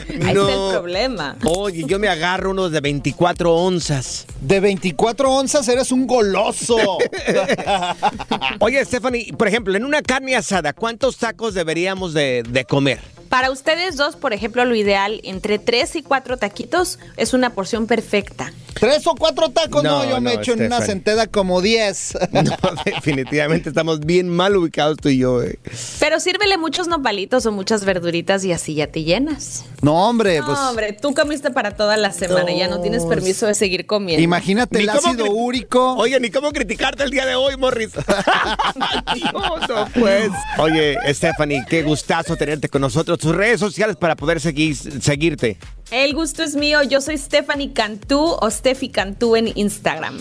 está 0.08 0.30
el 0.30 0.71
problema. 0.71 1.36
Oye, 1.43 1.84
yo 1.86 2.00
me 2.00 2.08
agarro 2.08 2.52
unos 2.52 2.71
de 2.71 2.80
24 2.80 3.54
onzas. 3.56 4.26
De 4.39 4.62
24 4.62 5.30
onzas 5.32 5.67
eres 5.67 5.91
un 5.91 6.08
goloso. 6.08 6.78
Oye, 8.60 8.86
Stephanie, 8.86 9.34
por 9.38 9.50
ejemplo, 9.50 9.76
en 9.76 9.84
una 9.84 10.02
carne 10.02 10.38
asada, 10.38 10.71
¿cuántos 10.71 11.17
tacos 11.17 11.54
deberíamos 11.56 12.13
de, 12.13 12.43
de 12.47 12.63
comer? 12.63 13.02
Para 13.32 13.50
ustedes 13.50 13.96
dos, 13.96 14.17
por 14.17 14.34
ejemplo, 14.34 14.65
lo 14.65 14.76
ideal 14.76 15.22
entre 15.24 15.58
3 15.58 15.96
y 15.96 16.04
4 16.04 16.36
taquitos 16.36 17.00
es 17.15 17.34
una 17.34 17.52
porción 17.52 17.88
perfecta. 17.88 18.52
¿Tres 18.74 19.06
o 19.08 19.15
cuatro 19.15 19.50
tacos? 19.50 19.84
No, 19.84 20.04
No, 20.04 20.10
yo 20.10 20.22
me 20.22 20.34
no, 20.36 20.41
echo 20.41 20.54
en 20.54 20.63
una 20.65 20.82
centeda 20.82 21.28
como 21.28 21.62
10. 21.62 22.17
No, 22.32 22.44
definitivamente 22.86 23.70
estamos 23.70 24.02
bien 24.02 24.28
mal 24.28 24.56
ubicados 24.58 24.98
tú 24.98 25.08
y 25.10 25.20
yo. 25.20 25.41
eh. 25.44 25.60
Pero 26.00 26.20
sírvele 26.20 26.58
muchos 26.58 26.88
nopalitos 26.88 27.46
o 27.46 27.52
muchas 27.54 27.86
verduritas 27.86 28.44
y 28.44 28.52
así 28.52 28.76
ya 28.76 28.88
te 28.88 29.04
llenas. 29.04 29.63
No, 29.82 30.10
hombre, 30.10 30.39
No, 30.39 30.48
pues. 30.48 30.60
hombre, 30.60 30.94
tú 30.94 31.13
comiste 31.13 31.52
para 31.52 31.72
toda 31.76 31.96
la 31.98 32.12
semana 32.12 32.52
y 32.52 32.60
ya 32.60 32.67
no 32.67 32.82
tienes 32.82 33.06
permiso 33.06 33.46
de 33.48 33.54
seguir 33.54 33.86
comiendo. 33.86 34.22
Imagínate 34.24 34.78
Ni 34.78 34.84
el 34.84 34.89
ácido 34.89 35.32
úrico. 35.32 35.96
Oye, 35.96 36.20
ni 36.20 36.30
cómo 36.32 36.52
criticarte 36.52 37.04
el 37.04 37.12
día 37.12 37.26
de 37.26 37.36
hoy, 37.36 37.56
Morris. 37.58 37.91
Dios, 39.15 39.34
no, 39.70 39.88
pues. 40.00 40.32
Oye, 40.58 40.98
Stephanie, 41.13 41.63
qué 41.70 41.84
gustazo 41.84 42.36
tenerte 42.36 42.67
con 42.70 42.82
nosotros. 42.82 43.20
Tus 43.21 43.36
redes 43.36 43.60
sociales 43.60 43.97
para 43.97 44.15
poder 44.15 44.41
seguir, 44.41 44.75
seguirte. 44.75 45.57
El 45.91 46.15
gusto 46.15 46.41
es 46.41 46.55
mío. 46.55 46.81
Yo 46.81 47.01
soy 47.01 47.19
Stephanie 47.19 47.71
Cantú 47.71 48.36
o 48.41 48.49
Steffi 48.49 48.89
Cantú 48.89 49.36
en 49.36 49.51
Instagram. 49.53 50.17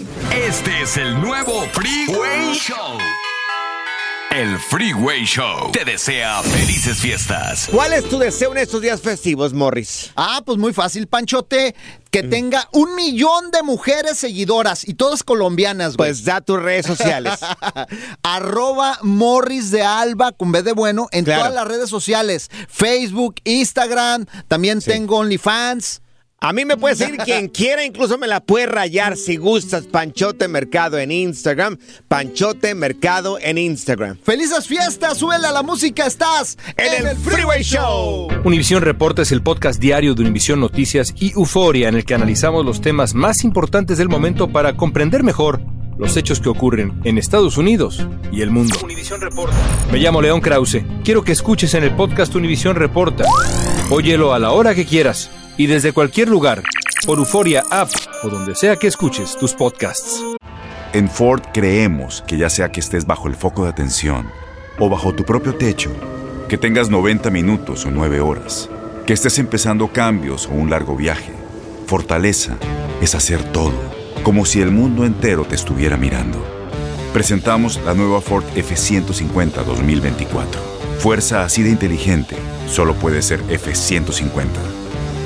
Este 0.46 0.82
es 0.82 0.98
el 0.98 1.18
nuevo 1.18 1.62
Freeway 1.72 2.52
Show. 2.52 2.98
El 4.30 4.58
Freeway 4.60 5.24
Show 5.24 5.72
te 5.72 5.84
desea 5.84 6.40
felices 6.44 6.98
fiestas. 6.98 7.66
¿Cuál 7.68 7.92
es 7.92 8.08
tu 8.08 8.16
deseo 8.16 8.52
en 8.52 8.58
estos 8.58 8.80
días 8.80 9.00
festivos, 9.00 9.52
Morris? 9.52 10.12
Ah, 10.14 10.40
pues 10.46 10.56
muy 10.56 10.72
fácil, 10.72 11.08
Panchote. 11.08 11.74
Que 12.12 12.22
tenga 12.22 12.68
un 12.72 12.94
millón 12.94 13.50
de 13.50 13.62
mujeres 13.64 14.18
seguidoras 14.18 14.86
y 14.86 14.94
todas 14.94 15.24
colombianas, 15.24 15.96
güey. 15.96 16.10
Pues 16.10 16.24
da 16.24 16.40
tus 16.40 16.62
redes 16.62 16.86
sociales. 16.86 17.40
Arroba 18.22 18.98
Morris 19.02 19.72
de 19.72 19.82
Alba 19.82 20.30
con 20.30 20.52
B 20.52 20.62
de 20.62 20.72
bueno 20.72 21.08
en 21.10 21.24
Claro. 21.24 21.40
todas 21.42 21.54
las 21.54 21.66
redes 21.66 21.90
sociales. 21.90 22.50
Facebook, 22.68 23.36
Instagram, 23.44 24.26
también 24.46 24.80
tengo 24.80 25.18
OnlyFans. 25.18 26.02
A 26.42 26.54
mí 26.54 26.64
me 26.64 26.78
puede 26.78 26.94
seguir 26.96 27.18
quien 27.24 27.48
quiera, 27.48 27.84
incluso 27.84 28.16
me 28.16 28.26
la 28.26 28.40
puede 28.40 28.64
rayar 28.64 29.18
si 29.18 29.36
gustas. 29.36 29.84
Panchote 29.84 30.48
Mercado 30.48 30.98
en 30.98 31.12
Instagram. 31.12 31.76
Panchote 32.08 32.74
Mercado 32.74 33.38
en 33.38 33.58
Instagram. 33.58 34.16
¡Felices 34.22 34.66
fiestas! 34.66 35.18
¡Súbele 35.18 35.48
a 35.48 35.52
la 35.52 35.62
música! 35.62 36.06
¡Estás 36.06 36.56
En 36.78 37.06
el 37.06 37.14
Freeway 37.18 37.62
Show! 37.62 38.28
Univisión 38.42 38.80
Reporta 38.80 39.20
es 39.20 39.32
el 39.32 39.42
podcast 39.42 39.78
diario 39.78 40.14
de 40.14 40.22
Univisión 40.22 40.60
Noticias 40.60 41.14
y 41.20 41.32
Euforia 41.32 41.90
en 41.90 41.96
el 41.96 42.06
que 42.06 42.14
analizamos 42.14 42.64
los 42.64 42.80
temas 42.80 43.12
más 43.12 43.44
importantes 43.44 43.98
del 43.98 44.08
momento 44.08 44.48
para 44.48 44.78
comprender 44.78 45.22
mejor 45.22 45.60
los 45.98 46.16
hechos 46.16 46.40
que 46.40 46.48
ocurren 46.48 47.02
en 47.04 47.18
Estados 47.18 47.58
Unidos 47.58 48.06
y 48.32 48.40
el 48.40 48.50
mundo. 48.50 48.78
Me 49.92 49.98
llamo 49.98 50.22
León 50.22 50.40
Krause. 50.40 50.84
Quiero 51.04 51.22
que 51.22 51.32
escuches 51.32 51.74
en 51.74 51.84
el 51.84 51.94
podcast 51.94 52.34
Univisión 52.34 52.76
Reporta. 52.76 53.26
Óyelo 53.90 54.32
a 54.32 54.38
la 54.38 54.52
hora 54.52 54.74
que 54.74 54.86
quieras 54.86 55.30
y 55.56 55.66
desde 55.66 55.92
cualquier 55.92 56.28
lugar 56.28 56.62
por 57.06 57.18
Euforia 57.18 57.64
App 57.70 57.90
o 58.22 58.28
donde 58.28 58.54
sea 58.54 58.76
que 58.76 58.86
escuches 58.86 59.36
tus 59.36 59.54
podcasts. 59.54 60.22
En 60.92 61.08
Ford 61.08 61.42
creemos 61.52 62.24
que 62.26 62.36
ya 62.36 62.50
sea 62.50 62.70
que 62.70 62.80
estés 62.80 63.06
bajo 63.06 63.28
el 63.28 63.36
foco 63.36 63.64
de 63.64 63.70
atención 63.70 64.28
o 64.78 64.88
bajo 64.88 65.14
tu 65.14 65.24
propio 65.24 65.54
techo, 65.54 65.90
que 66.48 66.58
tengas 66.58 66.90
90 66.90 67.30
minutos 67.30 67.86
o 67.86 67.90
9 67.90 68.20
horas, 68.20 68.68
que 69.06 69.12
estés 69.12 69.38
empezando 69.38 69.88
cambios 69.88 70.46
o 70.46 70.50
un 70.50 70.70
largo 70.70 70.96
viaje, 70.96 71.32
fortaleza 71.86 72.56
es 73.00 73.14
hacer 73.14 73.42
todo, 73.52 73.74
como 74.22 74.44
si 74.44 74.60
el 74.60 74.70
mundo 74.70 75.04
entero 75.04 75.44
te 75.44 75.54
estuviera 75.54 75.96
mirando. 75.96 76.44
Presentamos 77.12 77.80
la 77.84 77.94
nueva 77.94 78.20
Ford 78.20 78.44
F150 78.54 79.64
2024. 79.64 80.60
Fuerza 80.98 81.44
así 81.44 81.62
de 81.62 81.70
inteligente 81.70 82.36
solo 82.68 82.94
puede 82.94 83.22
ser 83.22 83.42
F150. 83.44 84.79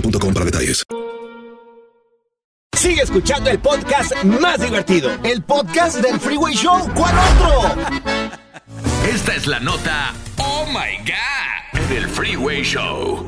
boostmobile.com 0.00 0.34
para 0.34 0.44
detalles. 0.44 0.84
Sigue 2.76 3.02
escuchando 3.02 3.50
el 3.50 3.58
podcast 3.58 4.12
más 4.24 4.60
divertido. 4.60 5.10
El 5.24 5.42
podcast 5.42 5.98
del 5.98 6.20
Freeway 6.20 6.54
Show. 6.54 6.88
¿Cuál 6.94 7.14
otro? 7.18 7.82
Esta 9.12 9.34
es 9.34 9.46
la 9.48 9.58
nota 9.58 10.14
Oh 10.36 10.64
My 10.66 10.96
God 11.04 11.88
del 11.88 12.08
Freeway 12.08 12.62
Show. 12.62 13.26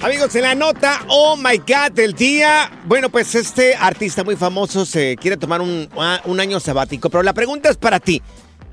Amigos, 0.00 0.34
en 0.36 0.42
la 0.42 0.54
nota 0.54 1.00
Oh 1.08 1.36
My 1.36 1.56
God 1.58 1.92
del 1.92 2.12
día, 2.12 2.70
bueno, 2.84 3.08
pues 3.08 3.34
este 3.34 3.74
artista 3.74 4.22
muy 4.24 4.36
famoso 4.36 4.84
se 4.84 5.16
quiere 5.16 5.36
tomar 5.36 5.60
un, 5.60 5.88
un 6.24 6.40
año 6.40 6.60
sabático, 6.60 7.08
pero 7.08 7.22
la 7.22 7.32
pregunta 7.32 7.70
es 7.70 7.76
para 7.78 7.98
ti. 7.98 8.22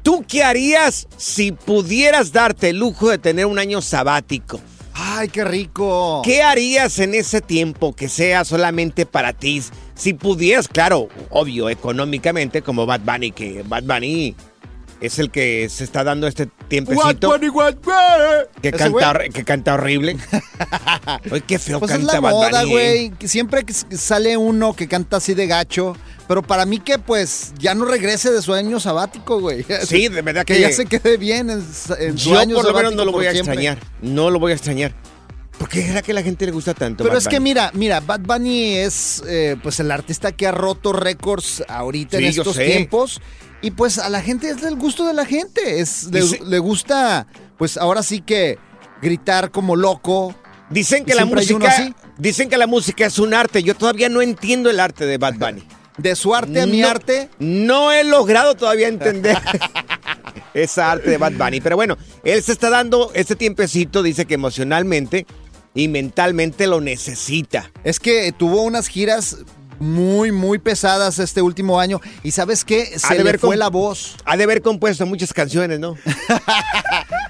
¿Tú 0.03 0.23
qué 0.27 0.43
harías 0.43 1.07
si 1.17 1.51
pudieras 1.51 2.31
darte 2.31 2.69
el 2.69 2.77
lujo 2.77 3.09
de 3.09 3.17
tener 3.17 3.47
un 3.47 3.57
año 3.57 3.81
sabático? 3.81 4.59
¡Ay, 4.97 5.27
qué 5.27 5.43
rico! 5.43 6.21
¿Qué 6.23 6.41
harías 6.41 6.99
en 6.99 7.13
ese 7.15 7.41
tiempo 7.41 7.93
que 7.93 8.07
sea 8.07 8.45
solamente 8.45 9.05
para 9.05 9.33
ti? 9.33 9.61
Si 9.93 10.13
pudieras, 10.13 10.67
claro, 10.69 11.09
obvio, 11.29 11.69
económicamente, 11.69 12.61
como 12.61 12.85
Bad 12.85 13.01
Bunny, 13.01 13.31
que 13.31 13.63
Bad 13.63 13.83
Bunny 13.83 14.35
es 15.01 15.19
el 15.19 15.29
que 15.31 15.67
se 15.69 15.83
está 15.83 16.05
dando 16.05 16.27
este 16.27 16.47
tiempecito. 16.69 17.29
What 17.29 17.39
Bunny, 17.39 17.49
what 17.49 17.75
Bunny. 17.75 18.61
Que 18.61 18.69
¿Ese 18.69 18.77
canta, 18.77 19.19
que 19.33 19.43
canta 19.43 19.73
horrible. 19.73 20.15
Ay, 21.31 21.41
qué 21.45 21.59
feo 21.59 21.79
Pues 21.79 21.91
es 21.91 21.97
canta 21.97 22.13
la 22.13 22.19
Bad 22.21 22.31
moda, 22.31 22.61
Bunny. 22.61 22.71
güey. 22.71 23.09
que 23.11 23.27
Siempre 23.27 23.65
que 23.65 23.73
sale 23.73 24.37
uno 24.37 24.73
que 24.73 24.87
canta 24.87 25.17
así 25.17 25.33
de 25.33 25.47
gacho. 25.47 25.97
Pero 26.27 26.41
para 26.41 26.65
mí 26.65 26.79
que 26.79 26.97
pues 26.97 27.53
ya 27.59 27.75
no 27.75 27.85
regrese 27.85 28.31
de 28.31 28.41
su 28.41 28.53
año 28.53 28.79
sabático, 28.79 29.39
güey. 29.39 29.63
Sí, 29.85 30.07
de 30.07 30.21
verdad 30.23 30.43
que... 30.43 30.55
que- 30.55 30.61
ya 30.61 30.71
se 30.71 30.85
quede 30.85 31.17
bien 31.17 31.49
en, 31.51 31.63
en 31.99 32.17
su 32.17 32.29
Yo 32.31 32.39
año 32.39 32.55
por 32.55 32.65
lo 32.65 32.73
menos 32.73 32.95
no 32.95 33.05
lo 33.05 33.11
voy 33.11 33.27
a 33.27 33.31
siempre. 33.31 33.53
extrañar. 33.53 33.77
No 34.01 34.29
lo 34.31 34.39
voy 34.39 34.51
a 34.51 34.55
extrañar. 34.55 34.93
¿Por 35.59 35.69
qué 35.69 35.83
será 35.85 36.01
que 36.01 36.13
la 36.13 36.21
gente 36.23 36.45
le 36.45 36.51
gusta 36.51 36.73
tanto? 36.73 37.03
Pero 37.03 37.13
Bad 37.15 37.21
es 37.21 37.27
que 37.29 37.39
mira, 37.39 37.71
mira, 37.73 37.99
Bad 38.01 38.21
Bunny 38.21 38.73
es 38.75 39.23
eh, 39.27 39.55
pues 39.63 39.79
el 39.79 39.89
artista 39.91 40.31
que 40.33 40.47
ha 40.47 40.51
roto 40.51 40.91
récords 40.93 41.63
ahorita 41.67 42.17
en 42.17 42.23
Sí, 42.33 42.39
estos 42.39 42.57
tiempos. 42.57 43.21
Y 43.61 43.71
pues 43.71 43.97
a 43.99 44.09
la 44.09 44.21
gente 44.21 44.49
es 44.49 44.61
del 44.61 44.75
gusto 44.75 45.05
de 45.07 45.13
la 45.13 45.25
gente. 45.25 45.79
Es, 45.79 46.05
le, 46.11 46.21
Dice- 46.21 46.39
le 46.43 46.59
gusta, 46.59 47.27
pues 47.57 47.77
ahora 47.77 48.03
sí 48.03 48.19
que 48.21 48.57
gritar 49.01 49.51
como 49.51 49.75
loco. 49.75 50.35
Dicen 50.69 51.05
que 51.05 51.13
la 51.15 51.25
música, 51.25 51.93
dicen 52.17 52.49
que 52.49 52.57
la 52.57 52.67
música 52.67 53.05
es 53.05 53.17
un 53.19 53.33
arte. 53.33 53.63
Yo 53.63 53.75
todavía 53.75 54.09
no 54.09 54.21
entiendo 54.21 54.69
el 54.69 54.79
arte 54.79 55.05
de 55.05 55.17
Bad 55.19 55.35
Bunny. 55.39 55.63
De 55.97 56.15
su 56.15 56.35
arte 56.35 56.61
a 56.61 56.65
mi 56.65 56.83
arte. 56.83 57.29
No 57.39 57.91
he 57.91 58.03
logrado 58.03 58.55
todavía 58.55 58.87
entender 58.87 59.37
esa 60.53 60.91
arte 60.91 61.09
de 61.09 61.17
Bad 61.17 61.33
Bunny. 61.33 61.61
Pero 61.61 61.75
bueno, 61.75 61.97
él 62.23 62.41
se 62.43 62.51
está 62.51 62.69
dando 62.69 63.11
este 63.13 63.35
tiempecito, 63.35 64.03
dice 64.03 64.25
que 64.25 64.33
emocionalmente 64.33 65.25
y 65.73 65.87
mentalmente 65.87 66.67
lo 66.67 66.81
necesita. 66.81 67.71
Es 67.83 67.99
que 67.99 68.31
tuvo 68.31 68.63
unas 68.63 68.87
giras 68.87 69.37
muy, 69.79 70.31
muy 70.31 70.57
pesadas 70.59 71.19
este 71.19 71.41
último 71.41 71.79
año. 71.79 72.01
Y 72.23 72.31
¿sabes 72.31 72.63
qué? 72.65 72.93
Ha 72.95 72.99
Se 72.99 73.15
de 73.15 73.23
le 73.23 73.37
fue 73.37 73.57
la 73.57 73.69
voz. 73.69 74.15
Ha 74.25 74.37
de 74.37 74.45
haber 74.45 74.61
compuesto 74.61 75.05
muchas 75.05 75.33
canciones, 75.33 75.79
¿no? 75.79 75.95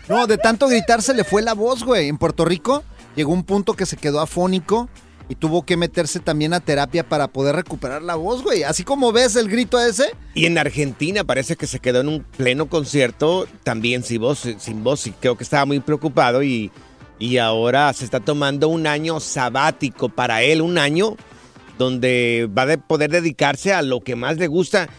No, 0.07 0.27
de 0.27 0.37
tanto 0.37 0.67
gritar 0.67 1.01
se 1.01 1.15
le 1.15 1.23
fue 1.23 1.41
la 1.41 1.53
voz, 1.53 1.83
güey. 1.83 2.09
En 2.09 2.19
Puerto 2.19 2.45
Rico 2.45 2.83
llegó 3.15 3.33
un 3.33 3.43
punto 3.43 3.73
que 3.73 3.87
se 3.87 3.97
quedó 3.97 4.21
afónico 4.21 4.87
y 5.27 5.35
tuvo 5.35 5.65
que 5.65 5.77
meterse 5.77 6.19
también 6.19 6.53
a 6.53 6.59
terapia 6.59 7.07
para 7.07 7.27
poder 7.27 7.55
recuperar 7.55 8.01
la 8.01 8.15
voz, 8.15 8.43
güey. 8.43 8.63
Así 8.63 8.83
como 8.83 9.11
ves 9.11 9.35
el 9.35 9.49
grito 9.49 9.79
ese. 9.79 10.15
Y 10.33 10.45
en 10.45 10.57
Argentina 10.57 11.23
parece 11.23 11.55
que 11.55 11.67
se 11.67 11.79
quedó 11.79 12.01
en 12.01 12.09
un 12.09 12.23
pleno 12.37 12.67
concierto 12.67 13.47
también 13.63 14.03
sin 14.03 14.21
voz, 14.21 14.47
sin 14.57 14.83
voz 14.83 15.07
y 15.07 15.11
creo 15.11 15.37
que 15.37 15.43
estaba 15.43 15.65
muy 15.65 15.79
preocupado 15.79 16.43
y, 16.43 16.71
y 17.19 17.37
ahora 17.37 17.91
se 17.93 18.05
está 18.05 18.19
tomando 18.19 18.67
un 18.67 18.87
año 18.87 19.19
sabático 19.19 20.09
para 20.09 20.43
él, 20.43 20.61
un 20.61 20.77
año 20.77 21.15
donde 21.77 22.49
va 22.57 22.71
a 22.71 22.77
poder 22.77 23.11
dedicarse 23.11 23.73
a 23.73 23.81
lo 23.81 24.01
que 24.01 24.15
más 24.15 24.37
le 24.37 24.47
gusta. 24.47 24.89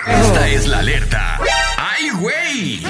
Esta 0.08 0.50
es 0.50 0.68
la 0.68 0.80
alerta. 0.80 1.40
¡Ay, 1.78 2.10
güey! 2.20 2.84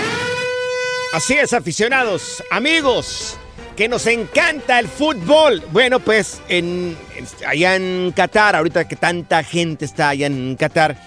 Así 1.13 1.34
es, 1.34 1.54
aficionados, 1.54 2.43
amigos, 2.52 3.38
que 3.76 3.88
nos 3.88 4.08
encanta 4.08 4.80
el 4.80 4.88
fútbol. 4.88 5.62
Bueno, 5.72 6.00
pues 6.00 6.41
en, 6.48 6.98
allá 7.46 7.76
en 7.76 8.13
Qatar, 8.15 8.56
ahorita 8.56 8.88
que 8.88 8.96
tanta 8.96 9.43
gente 9.43 9.86
está 9.86 10.10
allá 10.10 10.28
en 10.28 10.56
Qatar, 10.56 10.98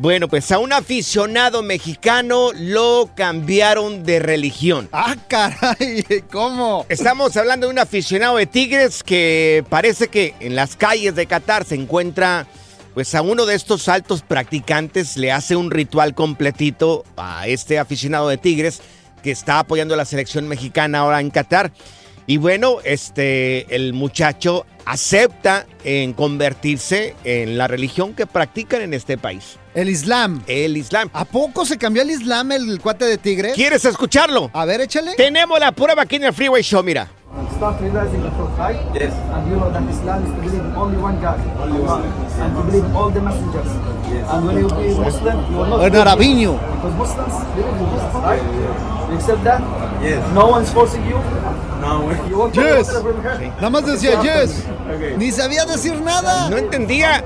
bueno, 0.00 0.28
pues 0.28 0.50
a 0.50 0.58
un 0.58 0.72
aficionado 0.72 1.62
mexicano 1.62 2.52
lo 2.54 3.10
cambiaron 3.14 4.02
de 4.02 4.18
religión. 4.18 4.88
Ah, 4.92 5.14
caray, 5.28 6.24
¿cómo? 6.32 6.86
Estamos 6.88 7.36
hablando 7.36 7.66
de 7.66 7.74
un 7.74 7.78
aficionado 7.78 8.38
de 8.38 8.46
Tigres 8.46 9.02
que 9.02 9.62
parece 9.68 10.08
que 10.08 10.34
en 10.40 10.56
las 10.56 10.74
calles 10.74 11.14
de 11.14 11.26
Qatar 11.26 11.66
se 11.66 11.74
encuentra, 11.74 12.46
pues 12.94 13.14
a 13.14 13.20
uno 13.20 13.44
de 13.44 13.54
estos 13.54 13.88
altos 13.88 14.22
practicantes 14.22 15.18
le 15.18 15.32
hace 15.32 15.54
un 15.54 15.70
ritual 15.70 16.14
completito 16.14 17.04
a 17.18 17.46
este 17.46 17.78
aficionado 17.78 18.30
de 18.30 18.38
Tigres 18.38 18.80
que 19.22 19.30
está 19.30 19.58
apoyando 19.58 19.92
a 19.92 19.98
la 19.98 20.06
selección 20.06 20.48
mexicana 20.48 21.00
ahora 21.00 21.20
en 21.20 21.28
Qatar. 21.28 21.72
Y 22.30 22.36
bueno, 22.36 22.76
este, 22.84 23.74
el 23.74 23.92
muchacho 23.92 24.64
acepta 24.84 25.66
en 25.82 26.12
convertirse 26.12 27.16
en 27.24 27.58
la 27.58 27.66
religión 27.66 28.14
que 28.14 28.24
practican 28.24 28.82
en 28.82 28.94
este 28.94 29.18
país. 29.18 29.58
El 29.74 29.88
Islam. 29.88 30.40
El 30.46 30.76
Islam. 30.76 31.10
¿A 31.12 31.24
poco 31.24 31.66
se 31.66 31.76
cambió 31.76 32.02
al 32.02 32.10
Islam 32.10 32.52
el 32.52 32.80
cuate 32.80 33.06
de 33.06 33.18
Tigre? 33.18 33.50
¿Quieres 33.56 33.84
escucharlo? 33.84 34.48
A 34.52 34.64
ver, 34.64 34.80
échale. 34.80 35.16
Tenemos 35.16 35.58
la 35.58 35.72
prueba 35.72 36.02
aquí 36.02 36.16
en 36.16 36.22
el 36.22 36.32
Freeway 36.32 36.62
Show, 36.62 36.84
mira. 36.84 37.08
Start 37.56 37.80
realizing 37.80 38.22
the 38.22 38.30
truth, 38.30 38.56
right? 38.56 38.78
Yes. 38.94 39.12
And 39.34 39.50
you 39.50 39.56
know 39.56 39.72
that 39.72 39.82
Islam 39.90 40.24
is 40.24 40.30
to 40.30 40.40
believe 40.40 40.64
in 40.64 40.76
only 40.76 41.02
one 41.02 41.20
God. 41.20 41.40
Only 41.60 41.80
one. 41.82 42.04
And 42.38 42.54
to 42.54 42.62
believe 42.62 42.94
all 42.94 43.10
the 43.10 43.20
messengers. 43.20 43.66
Yes. 44.06 44.30
And 44.30 44.46
when 44.46 44.56
you 44.56 44.68
be 44.68 44.94
Muslim, 44.94 45.50
you 45.50 45.56
will 45.58 45.66
not... 45.66 45.92
Arabiño. 45.92 46.60
Because 46.76 46.94
Muslims 46.94 47.34
believe 47.56 47.74
in 47.74 47.90
Jesus, 47.90 48.14
right? 48.22 48.42
You 49.10 49.16
accept 49.16 49.42
that? 49.42 49.60
Yes. 50.00 50.22
No 50.32 50.46
one's 50.46 50.72
forcing 50.72 51.04
you? 51.10 51.18
No. 51.80 52.50
To 52.50 52.52
Yes. 52.52 52.88
Nada 53.56 53.70
más 53.70 53.86
decía 53.86 54.20
yes. 54.22 54.64
Ni 55.18 55.30
sabía 55.32 55.64
decir 55.64 56.00
nada. 56.00 56.50
No 56.50 56.58
entendía. 56.58 57.24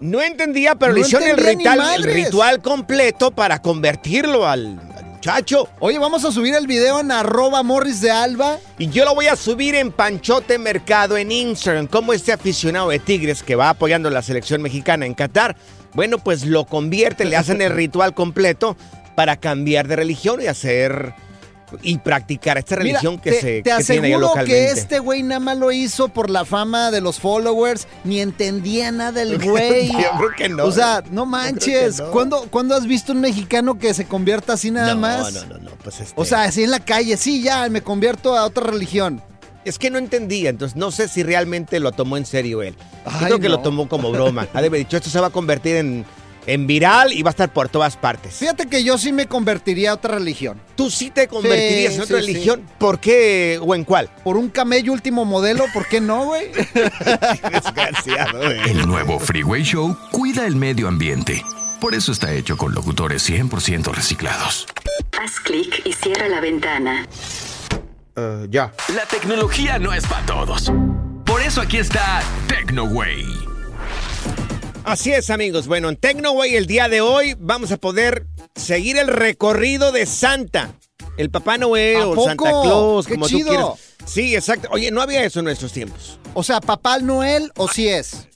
No 0.00 0.22
entendía, 0.22 0.74
pero 0.74 0.92
le 0.92 1.00
No 1.00 1.06
hicieron 1.06 1.28
el 1.28 1.36
ritual, 1.36 1.80
el 1.96 2.02
ritual 2.04 2.62
completo 2.62 3.30
para 3.30 3.60
convertirlo 3.60 4.46
al, 4.46 4.80
al 4.96 5.04
muchacho. 5.04 5.68
Oye, 5.78 5.98
vamos 5.98 6.24
a 6.24 6.32
subir 6.32 6.54
el 6.54 6.66
video 6.66 7.00
en 7.00 7.12
arroba 7.12 7.62
morris 7.62 8.00
de 8.00 8.10
alba. 8.10 8.58
Y 8.78 8.88
yo 8.88 9.04
lo 9.04 9.14
voy 9.14 9.26
a 9.26 9.36
subir 9.36 9.74
en 9.74 9.92
Panchote 9.92 10.58
Mercado 10.58 11.18
en 11.18 11.30
Instagram. 11.30 11.86
Como 11.86 12.14
este 12.14 12.32
aficionado 12.32 12.88
de 12.88 12.98
Tigres 12.98 13.42
que 13.42 13.56
va 13.56 13.68
apoyando 13.70 14.08
la 14.08 14.22
selección 14.22 14.62
mexicana 14.62 15.04
en 15.04 15.12
Qatar, 15.14 15.56
bueno, 15.92 16.18
pues 16.18 16.46
lo 16.46 16.64
convierte, 16.64 17.24
le 17.24 17.36
hacen 17.36 17.60
el 17.60 17.72
ritual 17.72 18.14
completo 18.14 18.76
para 19.14 19.36
cambiar 19.36 19.86
de 19.86 19.96
religión 19.96 20.40
y 20.40 20.46
hacer 20.46 21.14
y 21.82 21.98
practicar 21.98 22.58
esta 22.58 22.76
Mira, 22.76 22.82
religión 23.00 23.18
que 23.18 23.30
te, 23.32 23.40
se 23.40 23.62
te 23.62 23.70
que 23.76 23.84
tiene 23.84 24.18
localmente. 24.18 24.50
que 24.52 24.66
este 24.70 24.98
güey 24.98 25.22
nada 25.22 25.40
más 25.40 25.56
lo 25.58 25.72
hizo 25.72 26.08
por 26.08 26.30
la 26.30 26.44
fama 26.44 26.90
de 26.90 27.00
los 27.00 27.18
followers, 27.20 27.86
ni 28.04 28.20
entendía 28.20 28.90
nada 28.92 29.22
el 29.22 29.38
güey. 29.42 29.88
Yo 29.92 29.98
creo 30.18 30.30
que 30.36 30.48
no. 30.48 30.64
O 30.64 30.72
sea, 30.72 31.02
no 31.10 31.26
manches. 31.26 31.98
no. 32.00 32.10
¿Cuándo, 32.10 32.46
cuándo 32.50 32.74
has 32.74 32.86
visto 32.86 33.12
un 33.12 33.20
mexicano 33.20 33.78
que 33.78 33.94
se 33.94 34.06
convierta 34.06 34.54
así 34.54 34.70
nada 34.70 34.94
No, 34.94 35.00
más? 35.00 35.32
no, 35.32 35.44
no, 35.46 35.58
no, 35.58 35.70
pues 35.82 36.00
este- 36.00 36.20
O 36.20 36.24
sea, 36.24 36.44
así 36.44 36.62
en 36.64 36.70
la 36.70 36.80
calle, 36.80 37.16
sí, 37.16 37.42
ya, 37.42 37.68
me 37.68 37.82
convierto 37.82 38.36
a 38.36 38.44
otra 38.44 38.64
religión. 38.64 39.22
Es 39.64 39.78
que 39.78 39.90
no 39.90 39.98
entendía, 39.98 40.48
entonces 40.48 40.74
no 40.74 40.90
sé 40.90 41.06
si 41.06 41.22
realmente 41.22 41.80
lo 41.80 41.92
tomó 41.92 42.16
en 42.16 42.24
serio 42.24 42.62
él. 42.62 42.74
Yo 43.04 43.10
Ay, 43.12 43.26
creo 43.26 43.38
que 43.40 43.48
no. 43.50 43.56
lo 43.56 43.60
tomó 43.60 43.88
como 43.90 44.10
broma. 44.10 44.48
Ha 44.54 44.60
de 44.62 44.68
haber 44.68 44.78
dicho, 44.78 44.96
esto 44.96 45.10
se 45.10 45.20
va 45.20 45.26
a 45.26 45.30
convertir 45.30 45.76
en, 45.76 46.06
en 46.52 46.66
viral 46.66 47.12
y 47.12 47.22
va 47.22 47.30
a 47.30 47.32
estar 47.32 47.52
por 47.52 47.68
todas 47.68 47.96
partes. 47.96 48.34
Fíjate 48.34 48.66
que 48.66 48.82
yo 48.82 48.98
sí 48.98 49.12
me 49.12 49.26
convertiría 49.26 49.92
a 49.92 49.94
otra 49.94 50.16
religión. 50.16 50.60
¿Tú 50.74 50.90
sí 50.90 51.10
te 51.10 51.28
convertirías 51.28 51.92
Sí, 51.92 51.96
en 51.98 52.02
otra 52.02 52.20
sí, 52.20 52.26
religión? 52.26 52.66
¿Por 52.78 52.98
qué 52.98 53.58
o 53.62 53.74
en 53.74 53.84
cuál? 53.84 54.10
Por 54.24 54.36
un 54.36 54.48
camello 54.48 54.92
último 54.92 55.24
modelo, 55.24 55.66
¿por 55.72 55.86
qué 55.86 56.00
no, 56.00 56.24
güey? 56.24 56.50
Desgraciado, 57.52 58.42
El 58.42 58.86
nuevo 58.86 59.18
Freeway 59.20 59.62
Show 59.62 59.96
cuida 60.10 60.46
el 60.46 60.56
medio 60.56 60.88
ambiente. 60.88 61.44
Por 61.80 61.94
eso 61.94 62.12
está 62.12 62.32
hecho 62.32 62.56
con 62.56 62.74
locutores 62.74 63.28
100% 63.30 63.92
reciclados. 63.94 64.66
Haz 65.22 65.40
clic 65.40 65.82
y 65.86 65.92
cierra 65.92 66.28
la 66.28 66.40
ventana. 66.40 67.06
ya. 68.50 68.72
La 68.94 69.06
tecnología 69.06 69.78
no 69.78 69.92
es 69.92 70.04
para 70.06 70.26
todos. 70.26 70.72
Por 71.24 71.40
eso 71.42 71.60
aquí 71.60 71.78
está 71.78 72.22
TecnoWay. 72.48 73.49
Así 74.84 75.12
es, 75.12 75.30
amigos. 75.30 75.66
Bueno, 75.66 75.88
en 75.88 75.96
Tecnoway 75.96 76.56
el 76.56 76.66
día 76.66 76.88
de 76.88 77.00
hoy 77.00 77.36
vamos 77.38 77.70
a 77.72 77.76
poder 77.76 78.26
seguir 78.54 78.96
el 78.96 79.08
recorrido 79.08 79.92
de 79.92 80.06
Santa. 80.06 80.74
El 81.16 81.30
Papá 81.30 81.58
Noel 81.58 82.00
¿A 82.02 82.08
o 82.08 82.14
poco? 82.14 82.28
Santa 82.28 82.50
Claus, 82.50 83.06
¡Qué 83.06 83.14
como 83.14 83.28
chido! 83.28 83.46
tú 83.46 83.50
quieras. 83.50 83.78
Sí, 84.06 84.34
exacto. 84.34 84.68
Oye, 84.72 84.90
no 84.90 85.02
había 85.02 85.22
eso 85.24 85.40
en 85.40 85.44
nuestros 85.44 85.72
tiempos. 85.72 86.18
O 86.34 86.42
sea, 86.42 86.60
Papá 86.60 86.98
Noel 86.98 87.52
o 87.56 87.68
sí 87.68 87.88
es. 87.88 88.26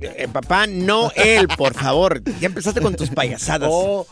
Eh, 0.00 0.28
papá 0.32 0.66
Noel, 0.66 1.48
por 1.56 1.74
favor. 1.74 2.22
Ya 2.40 2.46
empezaste 2.46 2.80
con 2.80 2.94
tus 2.94 3.10
payasadas. 3.10 3.68
Oh. 3.72 4.06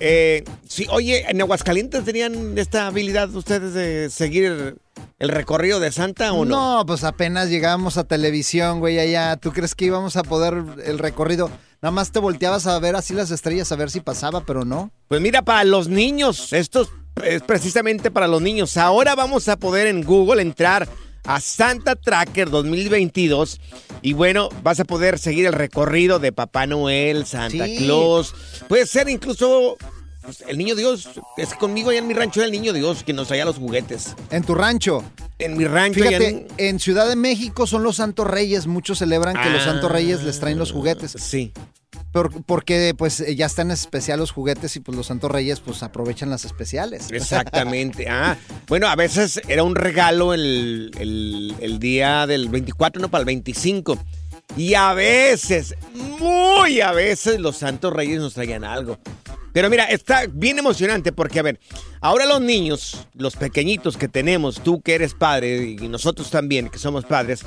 Eh, 0.00 0.44
sí, 0.68 0.86
oye, 0.90 1.24
¿en 1.28 1.40
Aguascalientes 1.40 2.04
tenían 2.04 2.58
esta 2.58 2.86
habilidad 2.86 3.34
ustedes 3.34 3.74
de 3.74 4.10
seguir 4.10 4.44
el, 4.44 4.78
el 5.18 5.28
recorrido 5.28 5.80
de 5.80 5.92
Santa 5.92 6.32
o 6.32 6.44
no? 6.44 6.78
No, 6.78 6.86
pues 6.86 7.04
apenas 7.04 7.48
llegamos 7.48 7.96
a 7.96 8.04
televisión, 8.04 8.80
güey, 8.80 8.98
allá. 8.98 9.36
¿Tú 9.36 9.52
crees 9.52 9.74
que 9.74 9.86
íbamos 9.86 10.16
a 10.16 10.22
poder 10.22 10.62
el 10.84 10.98
recorrido? 10.98 11.50
Nada 11.80 11.92
más 11.92 12.12
te 12.12 12.18
volteabas 12.18 12.66
a 12.66 12.78
ver 12.78 12.96
así 12.96 13.12
las 13.14 13.30
estrellas, 13.30 13.70
a 13.70 13.76
ver 13.76 13.90
si 13.90 14.00
pasaba, 14.00 14.44
pero 14.44 14.64
no. 14.64 14.90
Pues 15.08 15.20
mira, 15.20 15.42
para 15.42 15.64
los 15.64 15.88
niños, 15.88 16.52
esto 16.52 16.88
es 17.22 17.42
precisamente 17.42 18.10
para 18.10 18.26
los 18.26 18.42
niños. 18.42 18.76
Ahora 18.76 19.14
vamos 19.14 19.48
a 19.48 19.56
poder 19.56 19.86
en 19.86 20.02
Google 20.02 20.42
entrar 20.42 20.88
a 21.24 21.40
Santa 21.40 21.96
Tracker 21.96 22.50
2022 22.50 23.60
y 24.02 24.12
bueno, 24.12 24.48
vas 24.62 24.80
a 24.80 24.84
poder 24.84 25.18
seguir 25.18 25.46
el 25.46 25.52
recorrido 25.52 26.18
de 26.18 26.32
Papá 26.32 26.66
Noel, 26.66 27.26
Santa 27.26 27.66
Sí. 27.66 27.76
Claus. 27.78 28.34
Puede 28.68 28.86
ser 28.86 29.08
incluso 29.08 29.76
pues, 30.22 30.42
el 30.48 30.58
niño 30.58 30.74
Dios. 30.74 31.08
Es 31.36 31.54
conmigo 31.54 31.90
allá 31.90 31.98
en 32.00 32.06
mi 32.06 32.14
rancho 32.14 32.40
era 32.40 32.46
el 32.46 32.52
niño 32.52 32.72
Dios 32.72 33.02
que 33.04 33.12
nos 33.12 33.28
traía 33.28 33.44
los 33.44 33.56
juguetes. 33.56 34.14
En 34.30 34.42
tu 34.44 34.54
rancho. 34.54 35.02
En 35.38 35.56
mi 35.56 35.64
rancho 35.66 36.00
Fíjate, 36.04 36.28
en- 36.28 36.46
en 36.58 36.78
Ciudad 36.80 37.08
de 37.08 37.16
México 37.16 37.66
son 37.66 37.82
los 37.82 37.96
Santos 37.96 38.26
Reyes. 38.26 38.66
Muchos 38.66 38.98
celebran 38.98 39.34
que 39.42 39.50
los. 39.50 39.62
Santos 39.64 39.90
Reyes 39.90 40.22
les 40.22 40.38
traen 40.40 40.58
los 40.58 40.72
juguetes. 40.72 41.12
Sí. 41.18 41.52
Por- 42.14 42.44
porque 42.44 42.94
pues 42.96 43.18
eh, 43.18 43.34
ya 43.34 43.46
están 43.46 43.72
especial 43.72 44.20
los 44.20 44.30
juguetes 44.30 44.76
y 44.76 44.80
pues 44.80 44.96
los 44.96 45.08
Santos 45.08 45.32
Reyes 45.32 45.58
pues 45.58 45.82
aprovechan 45.82 46.30
las 46.30 46.44
especiales. 46.44 47.10
Exactamente. 47.10 48.06
Ah, 48.08 48.38
bueno, 48.68 48.86
a 48.86 48.94
veces 48.94 49.40
era 49.48 49.64
un 49.64 49.74
regalo 49.74 50.32
el, 50.32 50.92
el- 51.00 51.56
el 51.60 51.78
día 51.80 52.28
del 52.28 52.48
24, 52.50 53.02
no 53.02 53.10
para 53.10 53.22
el 53.22 53.26
25. 53.26 53.98
Y 54.56 54.74
a 54.74 54.94
veces, 54.94 55.74
muy 56.20 56.80
a 56.80 56.92
veces, 56.92 57.40
los 57.40 57.56
Santos 57.56 57.92
Reyes 57.92 58.20
nos 58.20 58.34
traían 58.34 58.62
algo. 58.62 58.96
Pero 59.52 59.68
mira, 59.68 59.84
está 59.86 60.26
bien 60.30 60.58
emocionante 60.60 61.10
porque, 61.10 61.40
a 61.40 61.42
ver, 61.42 61.58
ahora 62.00 62.26
los 62.26 62.40
niños, 62.40 63.06
los 63.14 63.34
pequeñitos 63.36 63.96
que 63.96 64.06
tenemos, 64.06 64.60
tú 64.60 64.80
que 64.82 64.94
eres 64.94 65.14
padre 65.14 65.76
y 65.80 65.88
nosotros 65.88 66.30
también 66.30 66.68
que 66.68 66.78
somos 66.78 67.04
padres, 67.04 67.44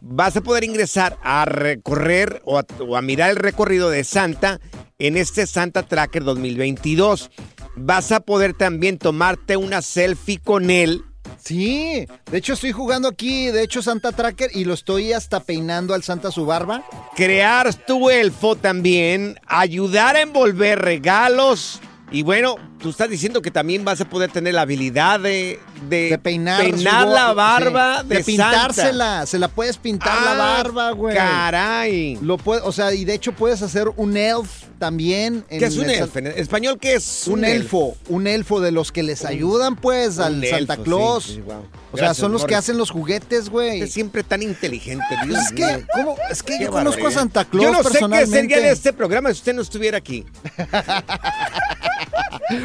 vas 0.00 0.36
a 0.36 0.40
poder 0.40 0.64
ingresar 0.64 1.18
a 1.22 1.44
recorrer 1.44 2.42
o 2.44 2.58
a, 2.58 2.66
o 2.80 2.96
a 2.96 3.02
mirar 3.02 3.30
el 3.30 3.36
recorrido 3.36 3.90
de 3.90 4.04
Santa 4.04 4.60
en 4.98 5.16
este 5.16 5.46
Santa 5.46 5.82
Tracker 5.82 6.24
2022. 6.24 7.30
Vas 7.76 8.12
a 8.12 8.20
poder 8.20 8.54
también 8.54 8.98
tomarte 8.98 9.56
una 9.56 9.82
selfie 9.82 10.38
con 10.38 10.70
él. 10.70 11.04
Sí, 11.38 12.06
de 12.30 12.38
hecho 12.38 12.54
estoy 12.54 12.72
jugando 12.72 13.08
aquí, 13.08 13.46
de 13.46 13.62
hecho 13.62 13.82
Santa 13.82 14.12
Tracker 14.12 14.50
y 14.52 14.64
lo 14.64 14.74
estoy 14.74 15.12
hasta 15.12 15.40
peinando 15.40 15.94
al 15.94 16.02
Santa 16.02 16.30
su 16.30 16.46
barba. 16.46 16.84
crear 17.14 17.72
tu 17.74 18.10
elfo 18.10 18.56
también, 18.56 19.38
ayudar 19.46 20.16
a 20.16 20.22
envolver 20.22 20.80
regalos. 20.80 21.80
Y 22.10 22.22
bueno, 22.22 22.56
tú 22.80 22.90
estás 22.90 23.08
diciendo 23.08 23.42
que 23.42 23.50
también 23.50 23.84
vas 23.84 24.00
a 24.00 24.04
poder 24.08 24.30
tener 24.30 24.54
la 24.54 24.62
habilidad 24.62 25.20
de, 25.20 25.58
de, 25.88 26.18
Peinar, 26.22 26.64
su 26.64 26.70
peinar 26.72 27.06
la 27.06 27.32
barba 27.32 28.02
sí, 28.02 28.08
de, 28.08 28.16
de 28.16 28.24
pintársela, 28.24 29.04
Santa. 29.06 29.26
se 29.26 29.38
la 29.38 29.48
puedes 29.48 29.76
pintar 29.78 30.14
la 30.22 30.32
Ah, 30.32 30.34
barba, 30.62 30.90
güey. 30.92 31.14
Caray. 31.14 32.18
Lo 32.20 32.36
puede, 32.38 32.60
o 32.62 32.72
sea, 32.72 32.92
y 32.92 33.04
de 33.04 33.14
hecho 33.14 33.32
puedes 33.32 33.62
hacer 33.62 33.88
un 33.96 34.16
elf 34.16 34.50
también. 34.78 35.44
en 35.48 35.58
¿Qué 35.58 35.66
es 35.66 35.76
un 35.76 35.84
el 35.84 36.02
elfo? 36.02 36.18
En 36.18 36.26
español, 36.26 36.78
¿qué 36.80 36.94
es 36.94 37.26
Un, 37.26 37.34
un 37.40 37.44
elfo, 37.44 37.96
un 38.08 38.26
elfo 38.26 38.60
de 38.60 38.72
los 38.72 38.92
que 38.92 39.02
les 39.02 39.24
ayudan, 39.24 39.76
pues, 39.76 40.18
al 40.18 40.44
Santa 40.46 40.76
Claus. 40.76 41.24
sí, 41.24 41.34
sí, 41.34 41.40
wow. 41.40 41.64
O 41.92 41.96
sea, 41.98 42.08
Gracias, 42.08 42.16
son 42.18 42.32
los 42.32 42.44
que 42.44 42.54
hacen 42.54 42.76
los 42.76 42.90
juguetes, 42.90 43.48
güey. 43.48 43.80
Usted 43.80 43.88
siempre 43.92 44.22
tan 44.22 44.42
inteligente, 44.42 45.04
Dios 45.24 45.38
Pues 45.38 45.46
es 45.46 45.52
que. 45.52 45.86
¿cómo? 45.94 46.16
Es 46.30 46.42
que 46.42 46.58
Qué 46.58 46.64
yo 46.64 46.70
conozco 46.70 47.06
a. 47.06 47.10
Santa 47.10 47.44
Claus 47.46 47.64
Yo 47.64 47.72
no 47.72 47.82
sé 47.82 47.98
qué 48.10 48.26
sería 48.26 48.60
de 48.60 48.70
este 48.70 48.92
programa 48.92 49.30
si 49.30 49.34
usted 49.36 49.54
no 49.54 49.62
estuviera 49.62 49.96
aquí. 49.96 50.26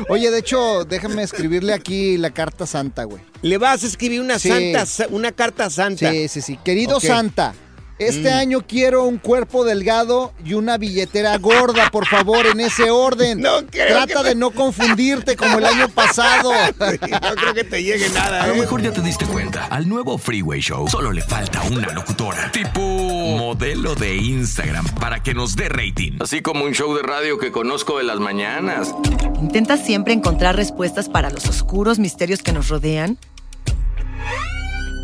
Oye, 0.10 0.30
de 0.32 0.40
hecho, 0.40 0.86
déjame 0.86 1.24
escribirle 1.24 1.74
aquí 1.74 2.18
la 2.18 2.30
carta 2.32 2.66
santa, 2.68 3.04
güey. 3.06 3.22
Le 3.42 3.58
vas 3.58 3.84
a 3.84 3.88
escribir 3.88 4.22
una 4.22 4.38
Sí. 4.40 4.50
santa, 4.50 4.86
sa- 4.86 5.08
una 5.10 5.32
carta 5.32 5.70
santa. 5.70 6.12
Sí, 6.12 6.28
sí, 6.28 6.42
sí. 6.42 6.60
Querido. 6.64 7.00
Santa, 7.00 7.54
este 8.08 8.30
Mm. 8.32 8.38
año 8.38 8.66
quiero 8.68 9.04
un 9.04 9.18
cuerpo 9.18 9.64
delgado 9.64 10.34
y 10.46 10.54
una 10.54 10.78
billetera 10.78 11.38
gorda, 11.38 11.90
por 11.92 12.08
favor, 12.08 12.46
en 12.48 12.60
ese 12.60 12.90
orden. 12.92 13.42
No 13.42 13.66
creo 13.70 13.88
Trata 14.06 14.22
que- 14.24 14.30
de 14.30 14.36
no 14.36 14.52
confundirte 14.52 15.36
como 15.36 15.58
el 15.60 15.66
año 15.66 15.90
pasado. 15.90 16.52
no 16.80 17.36
creo 17.36 17.54
que 17.54 17.64
te 17.64 17.84
llegue 17.84 18.10
nada. 18.10 18.44
A 18.44 18.48
lo 18.48 18.56
¿eh? 18.56 18.60
mejor 18.60 18.82
ya 18.82 18.92
te 18.92 19.02
diste 19.02 19.26
cuenta. 19.26 19.66
Al 19.66 19.88
nuevo 19.88 20.18
Freeway 20.18 20.62
Show 20.62 20.88
solo 20.88 21.12
le 21.12 21.22
falta 21.22 21.62
una 21.64 21.92
locutora. 21.94 22.52
Tipo 22.52 22.82
modelo 22.82 23.96
de 23.96 24.16
Instagram 24.16 24.86
para 25.00 25.22
que 25.24 25.34
nos 25.34 25.56
dé 25.56 25.70
rating. 25.70 26.14
Así 26.20 26.42
como 26.42 26.66
un 26.66 26.74
show 26.74 26.94
de 26.96 27.04
radio 27.04 27.38
que 27.38 27.52
conozco 27.52 27.98
de 27.98 28.04
las 28.04 28.20
mañanas. 28.20 28.94
¿Intentas 29.42 29.84
siempre 29.86 30.14
encontrar 30.14 30.56
respuestas 30.56 31.10
para 31.10 31.30
los 31.30 31.46
oscuros 31.48 32.00
misterios 32.00 32.42
que 32.44 32.52
nos 32.52 32.70
rodean? 32.70 33.18